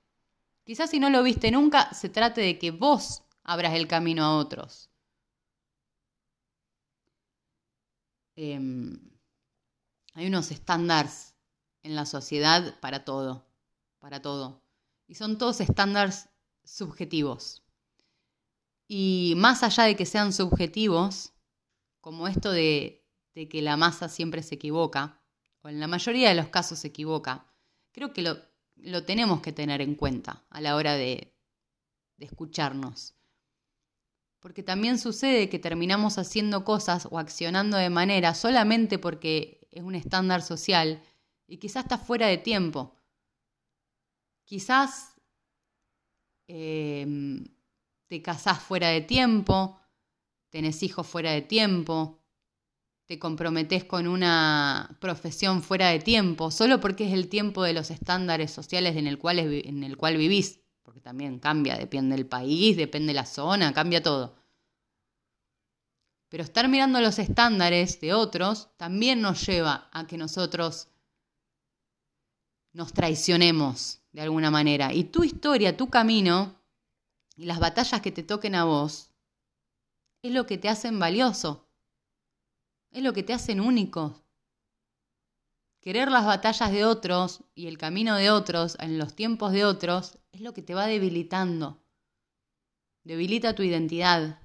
Quizás 0.63 0.89
si 0.89 1.02
no 1.02 1.10
lo 1.10 1.21
viste 1.21 1.52
nunca, 1.52 1.93
se 1.93 2.08
trate 2.08 2.39
de 2.39 2.58
que 2.58 2.71
vos 2.71 3.24
abras 3.43 3.74
el 3.74 3.89
camino 3.89 4.24
a 4.24 4.38
otros. 4.38 4.89
Em, 8.38 8.98
hay 10.13 10.28
unos 10.28 10.50
estándares 10.50 11.36
en 11.84 11.93
la 11.93 12.06
sociedad 12.06 12.80
para 12.80 13.04
todo, 13.04 13.45
para 14.00 14.21
todo. 14.21 14.62
Y 15.08 15.15
son 15.15 15.38
todos 15.38 15.60
estándares 15.60 16.30
subjetivos. 16.63 17.64
Y 18.88 19.34
más 19.38 19.63
allá 19.63 19.86
de 19.86 19.95
que 19.95 20.06
sean 20.06 20.32
subjetivos, 20.34 21.34
como 22.02 22.28
esto 22.28 22.52
de, 22.52 23.04
que 23.34 23.62
la 23.62 23.78
masa 23.78 24.10
siempre 24.10 24.43
se 24.43 24.56
equivoca, 24.56 25.19
o 25.62 25.69
en 25.69 25.80
la 25.80 25.88
mayoría 25.88 26.30
de 26.30 26.36
los 26.36 26.50
casos 26.50 26.80
se 26.80 26.89
equivoca, 26.89 27.48
creo 27.91 28.13
que 28.13 28.21
lo, 28.21 28.38
lo 28.76 29.04
tenemos 29.04 29.41
que 29.41 29.52
tener 29.52 29.82
en 29.82 29.95
cuenta 29.95 30.45
a 30.50 30.62
la 30.62 30.76
hora 30.76 30.93
de, 30.93 31.34
de 32.17 32.26
escucharnos. 32.26 33.15
Porque 34.39 34.62
también 34.62 35.00
sucede 35.00 35.50
que 35.50 35.58
terminamos 35.58 36.19
haciendo 36.19 36.63
cosas 36.63 37.08
o 37.10 37.17
accionando 37.17 37.78
de 37.78 37.89
manera 37.89 38.36
solamente 38.36 39.00
porque 39.00 39.67
es 39.71 39.82
un 39.82 39.95
estándar 39.95 40.43
social 40.43 41.02
y 41.48 41.58
quizás 41.58 41.86
está 41.86 41.98
fuera 41.98 42.28
de 42.28 42.38
tiempo. 42.38 42.95
Quizás 44.43 45.15
eh, 46.48 47.43
te 48.07 48.21
casás 48.21 48.59
fuera 48.59 48.89
de 48.89 49.01
tiempo, 49.01 49.79
tenés 50.49 50.83
hijos 50.83 51.07
fuera 51.07 51.31
de 51.31 51.41
tiempo, 51.41 52.19
te 53.05 53.19
comprometés 53.19 53.83
con 53.83 54.07
una 54.07 54.97
profesión 54.99 55.61
fuera 55.61 55.89
de 55.89 55.99
tiempo, 55.99 56.49
solo 56.49 56.79
porque 56.79 57.07
es 57.07 57.13
el 57.13 57.29
tiempo 57.29 57.63
de 57.63 57.73
los 57.73 57.91
estándares 57.91 58.51
sociales 58.51 58.95
en 58.95 59.07
el 59.07 59.17
cual, 59.19 59.39
en 59.39 59.83
el 59.83 59.95
cual 59.97 60.17
vivís, 60.17 60.59
porque 60.81 61.01
también 61.01 61.39
cambia, 61.39 61.77
depende 61.77 62.15
del 62.15 62.25
país, 62.25 62.77
depende 62.77 63.07
de 63.07 63.15
la 63.15 63.25
zona, 63.25 63.73
cambia 63.73 64.01
todo. 64.01 64.35
Pero 66.29 66.43
estar 66.43 66.67
mirando 66.67 66.99
los 66.99 67.19
estándares 67.19 67.99
de 68.01 68.13
otros 68.13 68.69
también 68.77 69.21
nos 69.21 69.45
lleva 69.45 69.89
a 69.91 70.07
que 70.07 70.17
nosotros 70.17 70.89
nos 72.73 72.91
traicionemos 72.91 74.01
de 74.11 74.21
alguna 74.21 74.51
manera. 74.51 74.93
Y 74.93 75.05
tu 75.05 75.23
historia, 75.23 75.77
tu 75.77 75.89
camino 75.89 76.54
y 77.36 77.45
las 77.45 77.60
batallas 77.60 78.02
que 78.02 78.12
te 78.12 78.24
toquen 78.24 78.56
a 78.56 78.63
vos 78.63 79.12
es 80.21 80.32
lo 80.32 80.45
que 80.45 80.58
te 80.58 80.69
hacen 80.69 81.00
valioso, 81.00 81.69
es 82.91 83.04
lo 83.04 83.13
que 83.13 83.24
te 83.24 83.34
hacen 83.34 83.60
único. 83.60 84.24
Querer 85.82 86.10
las 86.10 86.26
batallas 86.26 86.71
de 86.71 86.84
otros 86.84 87.43
y 87.54 87.67
el 87.67 87.78
camino 87.78 88.15
de 88.15 88.32
otros 88.32 88.76
en 88.80 88.98
los 88.98 89.15
tiempos 89.15 89.52
de 89.52 89.65
otros 89.65 90.17
es 90.32 90.41
lo 90.41 90.54
que 90.54 90.63
te 90.63 90.74
va 90.74 90.88
debilitando. 90.88 91.80
Debilita 93.04 93.54
tu 93.54 93.62
identidad. 93.62 94.39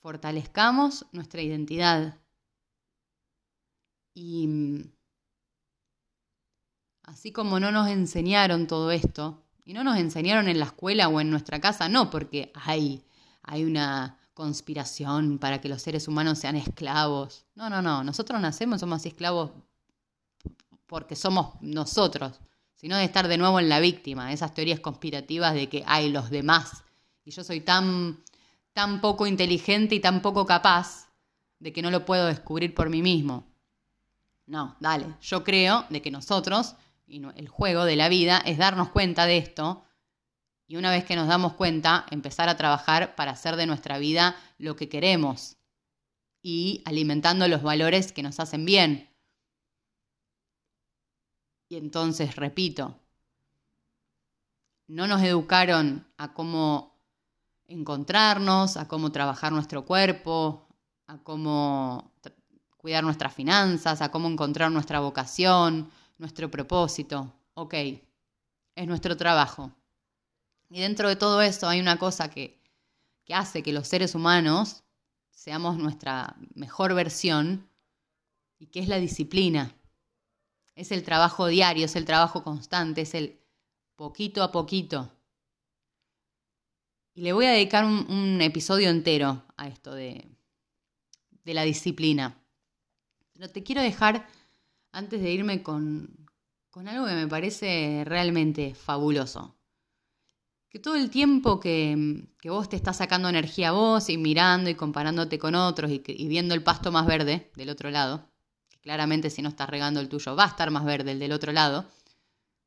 Fortalezcamos 0.00 1.06
nuestra 1.12 1.42
identidad. 1.42 2.18
Y 4.14 4.48
mm, 4.48 4.95
así 7.06 7.32
como 7.32 7.58
no 7.58 7.72
nos 7.72 7.88
enseñaron 7.88 8.66
todo 8.66 8.90
esto, 8.90 9.42
y 9.64 9.72
no 9.72 9.82
nos 9.82 9.96
enseñaron 9.96 10.48
en 10.48 10.60
la 10.60 10.66
escuela 10.66 11.08
o 11.08 11.20
en 11.20 11.30
nuestra 11.30 11.60
casa, 11.60 11.88
no 11.88 12.08
porque 12.08 12.52
hay, 12.54 13.04
hay 13.42 13.64
una 13.64 14.16
conspiración 14.32 15.38
para 15.38 15.60
que 15.60 15.68
los 15.68 15.82
seres 15.82 16.06
humanos 16.06 16.38
sean 16.38 16.54
esclavos. 16.56 17.46
No, 17.56 17.68
no, 17.68 17.82
no. 17.82 18.04
Nosotros 18.04 18.40
nacemos, 18.40 18.80
somos 18.80 19.04
esclavos 19.06 19.50
porque 20.86 21.16
somos 21.16 21.54
nosotros, 21.62 22.40
sino 22.76 22.96
de 22.96 23.04
estar 23.04 23.26
de 23.26 23.38
nuevo 23.38 23.58
en 23.58 23.68
la 23.68 23.80
víctima, 23.80 24.32
esas 24.32 24.54
teorías 24.54 24.78
conspirativas 24.78 25.54
de 25.54 25.68
que 25.68 25.82
hay 25.86 26.10
los 26.10 26.30
demás. 26.30 26.84
Y 27.24 27.32
yo 27.32 27.42
soy 27.42 27.60
tan, 27.60 28.22
tan 28.72 29.00
poco 29.00 29.26
inteligente 29.26 29.96
y 29.96 30.00
tan 30.00 30.22
poco 30.22 30.46
capaz 30.46 31.08
de 31.58 31.72
que 31.72 31.82
no 31.82 31.90
lo 31.90 32.04
puedo 32.04 32.26
descubrir 32.26 32.72
por 32.72 32.88
mí 32.88 33.02
mismo. 33.02 33.46
No, 34.46 34.76
dale, 34.78 35.06
yo 35.22 35.42
creo 35.42 35.86
de 35.90 36.00
que 36.00 36.12
nosotros 36.12 36.76
y 37.06 37.22
el 37.36 37.48
juego 37.48 37.84
de 37.84 37.96
la 37.96 38.08
vida 38.08 38.38
es 38.44 38.58
darnos 38.58 38.90
cuenta 38.90 39.26
de 39.26 39.38
esto 39.38 39.86
y 40.68 40.76
una 40.76 40.90
vez 40.90 41.04
que 41.04 41.14
nos 41.14 41.28
damos 41.28 41.54
cuenta, 41.54 42.06
empezar 42.10 42.48
a 42.48 42.56
trabajar 42.56 43.14
para 43.14 43.32
hacer 43.32 43.56
de 43.56 43.66
nuestra 43.66 43.98
vida 43.98 44.36
lo 44.58 44.74
que 44.74 44.88
queremos 44.88 45.58
y 46.42 46.82
alimentando 46.84 47.46
los 47.46 47.62
valores 47.62 48.12
que 48.12 48.22
nos 48.22 48.40
hacen 48.40 48.64
bien. 48.64 49.08
Y 51.68 51.76
entonces, 51.76 52.36
repito, 52.36 52.98
no 54.88 55.06
nos 55.06 55.22
educaron 55.22 56.06
a 56.16 56.32
cómo 56.32 57.00
encontrarnos, 57.66 58.76
a 58.76 58.86
cómo 58.88 59.10
trabajar 59.12 59.52
nuestro 59.52 59.84
cuerpo, 59.84 60.68
a 61.06 61.18
cómo 61.18 62.12
cuidar 62.76 63.02
nuestras 63.02 63.34
finanzas, 63.34 64.00
a 64.00 64.10
cómo 64.10 64.28
encontrar 64.28 64.70
nuestra 64.70 65.00
vocación, 65.00 65.90
nuestro 66.18 66.50
propósito. 66.50 67.32
Ok, 67.54 67.74
es 67.74 68.86
nuestro 68.86 69.16
trabajo. 69.16 69.72
Y 70.68 70.80
dentro 70.80 71.08
de 71.08 71.16
todo 71.16 71.42
eso 71.42 71.68
hay 71.68 71.80
una 71.80 71.98
cosa 71.98 72.30
que, 72.30 72.60
que 73.24 73.34
hace 73.34 73.62
que 73.62 73.72
los 73.72 73.88
seres 73.88 74.14
humanos 74.14 74.84
seamos 75.30 75.78
nuestra 75.78 76.36
mejor 76.54 76.94
versión 76.94 77.68
y 78.58 78.66
que 78.66 78.80
es 78.80 78.88
la 78.88 78.98
disciplina. 78.98 79.74
Es 80.74 80.92
el 80.92 81.04
trabajo 81.04 81.46
diario, 81.46 81.86
es 81.86 81.96
el 81.96 82.04
trabajo 82.04 82.42
constante, 82.42 83.02
es 83.02 83.14
el 83.14 83.40
poquito 83.96 84.42
a 84.42 84.52
poquito. 84.52 85.10
Y 87.14 87.22
le 87.22 87.32
voy 87.32 87.46
a 87.46 87.52
dedicar 87.52 87.84
un, 87.84 88.40
episodio 88.42 88.90
entero 88.90 89.42
a 89.56 89.68
esto 89.68 89.94
de, 89.94 90.28
de 91.44 91.54
la 91.54 91.62
disciplina. 91.62 92.38
Pero 93.32 93.48
te 93.48 93.62
quiero 93.62 93.80
dejar, 93.80 94.28
antes 94.96 95.20
de 95.20 95.30
irme, 95.30 95.62
con, 95.62 96.26
con 96.70 96.88
algo 96.88 97.06
que 97.06 97.12
me 97.12 97.28
parece 97.28 98.02
realmente 98.06 98.74
fabuloso. 98.74 99.54
Que 100.70 100.78
todo 100.78 100.96
el 100.96 101.10
tiempo 101.10 101.60
que, 101.60 102.26
que, 102.40 102.48
vos 102.50 102.68
te 102.68 102.76
estás 102.76 102.96
sacando 102.96 103.28
energía 103.28 103.68
a 103.68 103.72
vos 103.72 104.08
y 104.08 104.16
mirando 104.16 104.70
y 104.70 104.74
comparándote 104.74 105.38
con 105.38 105.54
otros 105.54 105.90
y, 105.90 106.28
viendo 106.28 106.54
el 106.54 106.62
pasto 106.62 106.90
más 106.92 107.06
verde 107.06 107.50
del 107.56 107.68
otro 107.68 107.90
lado, 107.90 108.30
que 108.70 108.78
claramente 108.80 109.28
si 109.28 109.42
no 109.42 109.50
estás 109.50 109.68
regando 109.68 110.00
el 110.00 110.08
tuyo 110.08 110.34
va 110.34 110.44
a 110.44 110.48
estar 110.48 110.70
más 110.70 110.84
verde 110.84 111.12
el 111.12 111.18
del 111.18 111.32
otro 111.32 111.52
lado, 111.52 111.86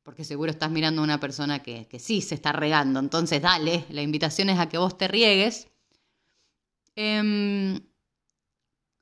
porque 0.04 0.24
seguro 0.24 0.52
estás 0.52 0.70
mirando 0.70 1.02
a 1.02 1.04
una 1.04 1.20
persona 1.20 1.62
que, 1.62 1.88
que 1.88 1.98
sí 1.98 2.20
se 2.20 2.36
está 2.36 2.52
regando, 2.52 3.00
entonces 3.00 3.42
dale, 3.42 3.84
la 3.90 4.02
invitación 4.02 4.50
es 4.50 4.58
a 4.58 4.68
que 4.68 4.78
vos 4.78 4.96
te 4.96 5.08
riegues. 5.08 5.68
Eh, 6.96 7.80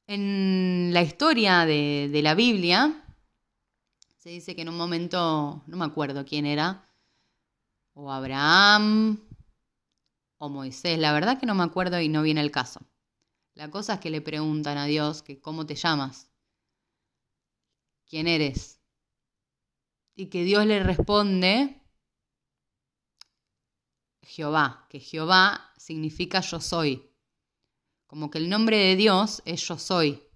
en 0.08 0.90
la 0.94 1.02
historia 1.02 1.66
de, 1.66 2.20
la 2.22 2.34
Biblia, 2.34 3.04
se 4.18 4.30
dice 4.30 4.54
que 4.54 4.62
en 4.62 4.68
un 4.68 4.76
momento, 4.76 5.62
no 5.66 5.76
me 5.76 5.84
acuerdo 5.84 6.24
quién 6.24 6.44
era, 6.44 6.92
o 7.94 8.12
Abraham 8.12 9.20
o 10.38 10.48
Moisés, 10.48 10.98
la 10.98 11.12
verdad 11.12 11.38
que 11.38 11.46
no 11.46 11.54
me 11.54 11.64
acuerdo 11.64 12.00
y 12.00 12.08
no 12.08 12.22
viene 12.22 12.40
el 12.40 12.50
caso. 12.50 12.80
La 13.54 13.70
cosa 13.70 13.94
es 13.94 14.00
que 14.00 14.10
le 14.10 14.20
preguntan 14.20 14.76
a 14.76 14.86
Dios 14.86 15.22
que 15.22 15.40
cómo 15.40 15.66
te 15.66 15.74
llamas, 15.74 16.30
quién 18.06 18.26
eres, 18.26 18.80
y 20.14 20.26
que 20.26 20.42
Dios 20.42 20.66
le 20.66 20.82
responde 20.82 21.80
Jehová, 24.22 24.86
que 24.90 24.98
Jehová 24.98 25.72
significa 25.76 26.40
yo 26.40 26.60
soy. 26.60 27.08
Como 28.08 28.30
que 28.30 28.38
el 28.38 28.48
nombre 28.48 28.78
de 28.78 28.96
Dios 28.96 29.42
es 29.44 29.66
yo 29.66 29.78
soy. 29.78 30.27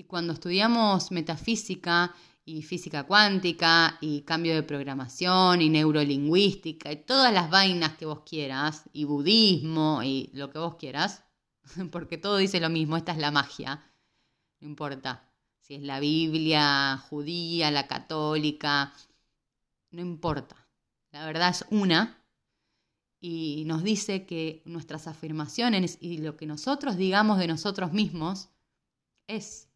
Y 0.00 0.04
cuando 0.04 0.32
estudiamos 0.32 1.10
metafísica 1.10 2.14
y 2.46 2.62
física 2.62 3.02
cuántica 3.02 3.98
y 4.00 4.22
cambio 4.22 4.54
de 4.54 4.62
programación 4.62 5.60
y 5.60 5.68
neurolingüística 5.68 6.90
y 6.90 7.04
todas 7.04 7.30
las 7.34 7.50
vainas 7.50 7.98
que 7.98 8.06
vos 8.06 8.20
quieras, 8.20 8.84
y 8.94 9.04
budismo 9.04 10.02
y 10.02 10.30
lo 10.32 10.48
que 10.48 10.58
vos 10.58 10.76
quieras, 10.76 11.22
porque 11.92 12.16
todo 12.16 12.38
dice 12.38 12.60
lo 12.60 12.70
mismo, 12.70 12.96
esta 12.96 13.12
es 13.12 13.18
la 13.18 13.30
magia, 13.30 13.84
no 14.60 14.68
importa 14.68 15.30
si 15.58 15.74
es 15.74 15.82
la 15.82 16.00
Biblia 16.00 16.96
judía, 17.10 17.70
la 17.70 17.86
católica, 17.86 18.94
no 19.90 20.00
importa, 20.00 20.56
la 21.12 21.26
verdad 21.26 21.50
es 21.50 21.66
una 21.68 22.24
y 23.20 23.64
nos 23.66 23.84
dice 23.84 24.24
que 24.24 24.62
nuestras 24.64 25.06
afirmaciones 25.08 25.98
y 26.00 26.16
lo 26.16 26.38
que 26.38 26.46
nosotros 26.46 26.96
digamos 26.96 27.38
de 27.38 27.48
nosotros 27.48 27.92
mismos 27.92 28.48
es. 29.26 29.69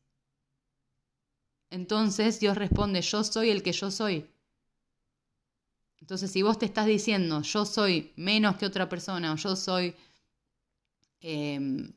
Entonces 1.70 2.40
Dios 2.40 2.56
responde, 2.56 3.02
yo 3.02 3.24
soy 3.24 3.50
el 3.50 3.62
que 3.62 3.72
yo 3.72 3.90
soy. 3.90 4.30
Entonces 6.00 6.30
si 6.30 6.42
vos 6.42 6.58
te 6.58 6.66
estás 6.66 6.86
diciendo, 6.86 7.42
yo 7.42 7.64
soy 7.64 8.12
menos 8.16 8.56
que 8.56 8.66
otra 8.66 8.88
persona, 8.88 9.32
o 9.32 9.36
yo 9.36 9.56
soy, 9.56 9.94
em, 11.20 11.92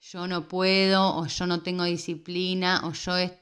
yo 0.00 0.26
no 0.26 0.46
puedo, 0.46 1.16
o 1.16 1.26
yo 1.26 1.46
no 1.46 1.62
tengo 1.62 1.84
disciplina, 1.84 2.82
o 2.86 2.92
yo 2.92 3.16
es... 3.16 3.32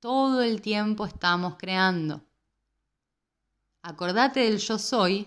Todo 0.00 0.42
el 0.42 0.60
tiempo 0.60 1.06
estamos 1.06 1.56
creando 1.56 2.22
acordate 3.84 4.40
del 4.40 4.58
yo 4.58 4.78
soy 4.78 5.26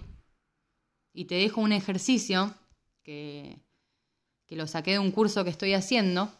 y 1.14 1.26
te 1.26 1.36
dejo 1.36 1.62
un 1.62 1.72
ejercicio 1.72 2.54
que, 3.04 3.60
que 4.48 4.56
lo 4.56 4.66
saqué 4.68 4.94
de 4.94 5.00
un 5.00 5.12
curso 5.12 5.44
que 5.44 5.52
estoy 5.52 5.74
haciendo, 5.74 6.32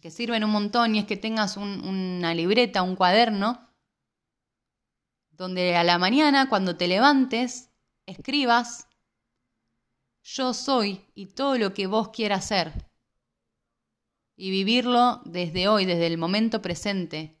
que 0.00 0.10
sirven 0.10 0.44
un 0.44 0.50
montón 0.50 0.94
y 0.94 0.98
es 0.98 1.04
que 1.04 1.16
tengas 1.16 1.56
una 1.56 2.34
libreta, 2.34 2.82
un 2.82 2.96
cuaderno, 2.96 3.68
donde 5.30 5.76
a 5.76 5.84
la 5.84 5.98
mañana 5.98 6.48
cuando 6.48 6.76
te 6.76 6.88
levantes 6.88 7.70
escribas 8.06 8.88
yo 10.22 10.52
soy 10.52 11.04
y 11.14 11.26
todo 11.26 11.56
lo 11.58 11.72
que 11.72 11.86
vos 11.86 12.10
quieras 12.10 12.46
ser 12.46 12.90
y 14.36 14.50
vivirlo 14.50 15.20
desde 15.24 15.68
hoy, 15.68 15.84
desde 15.84 16.06
el 16.06 16.16
momento 16.16 16.62
presente, 16.62 17.36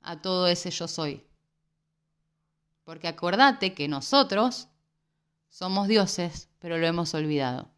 a 0.00 0.22
todo 0.22 0.48
ese 0.48 0.70
yo 0.70 0.88
soy. 0.88 1.22
Porque 2.84 3.08
acordate 3.08 3.74
que 3.74 3.88
nosotros 3.88 4.68
somos 5.50 5.86
dioses, 5.86 6.48
pero 6.60 6.78
lo 6.78 6.86
hemos 6.86 7.12
olvidado. 7.12 7.73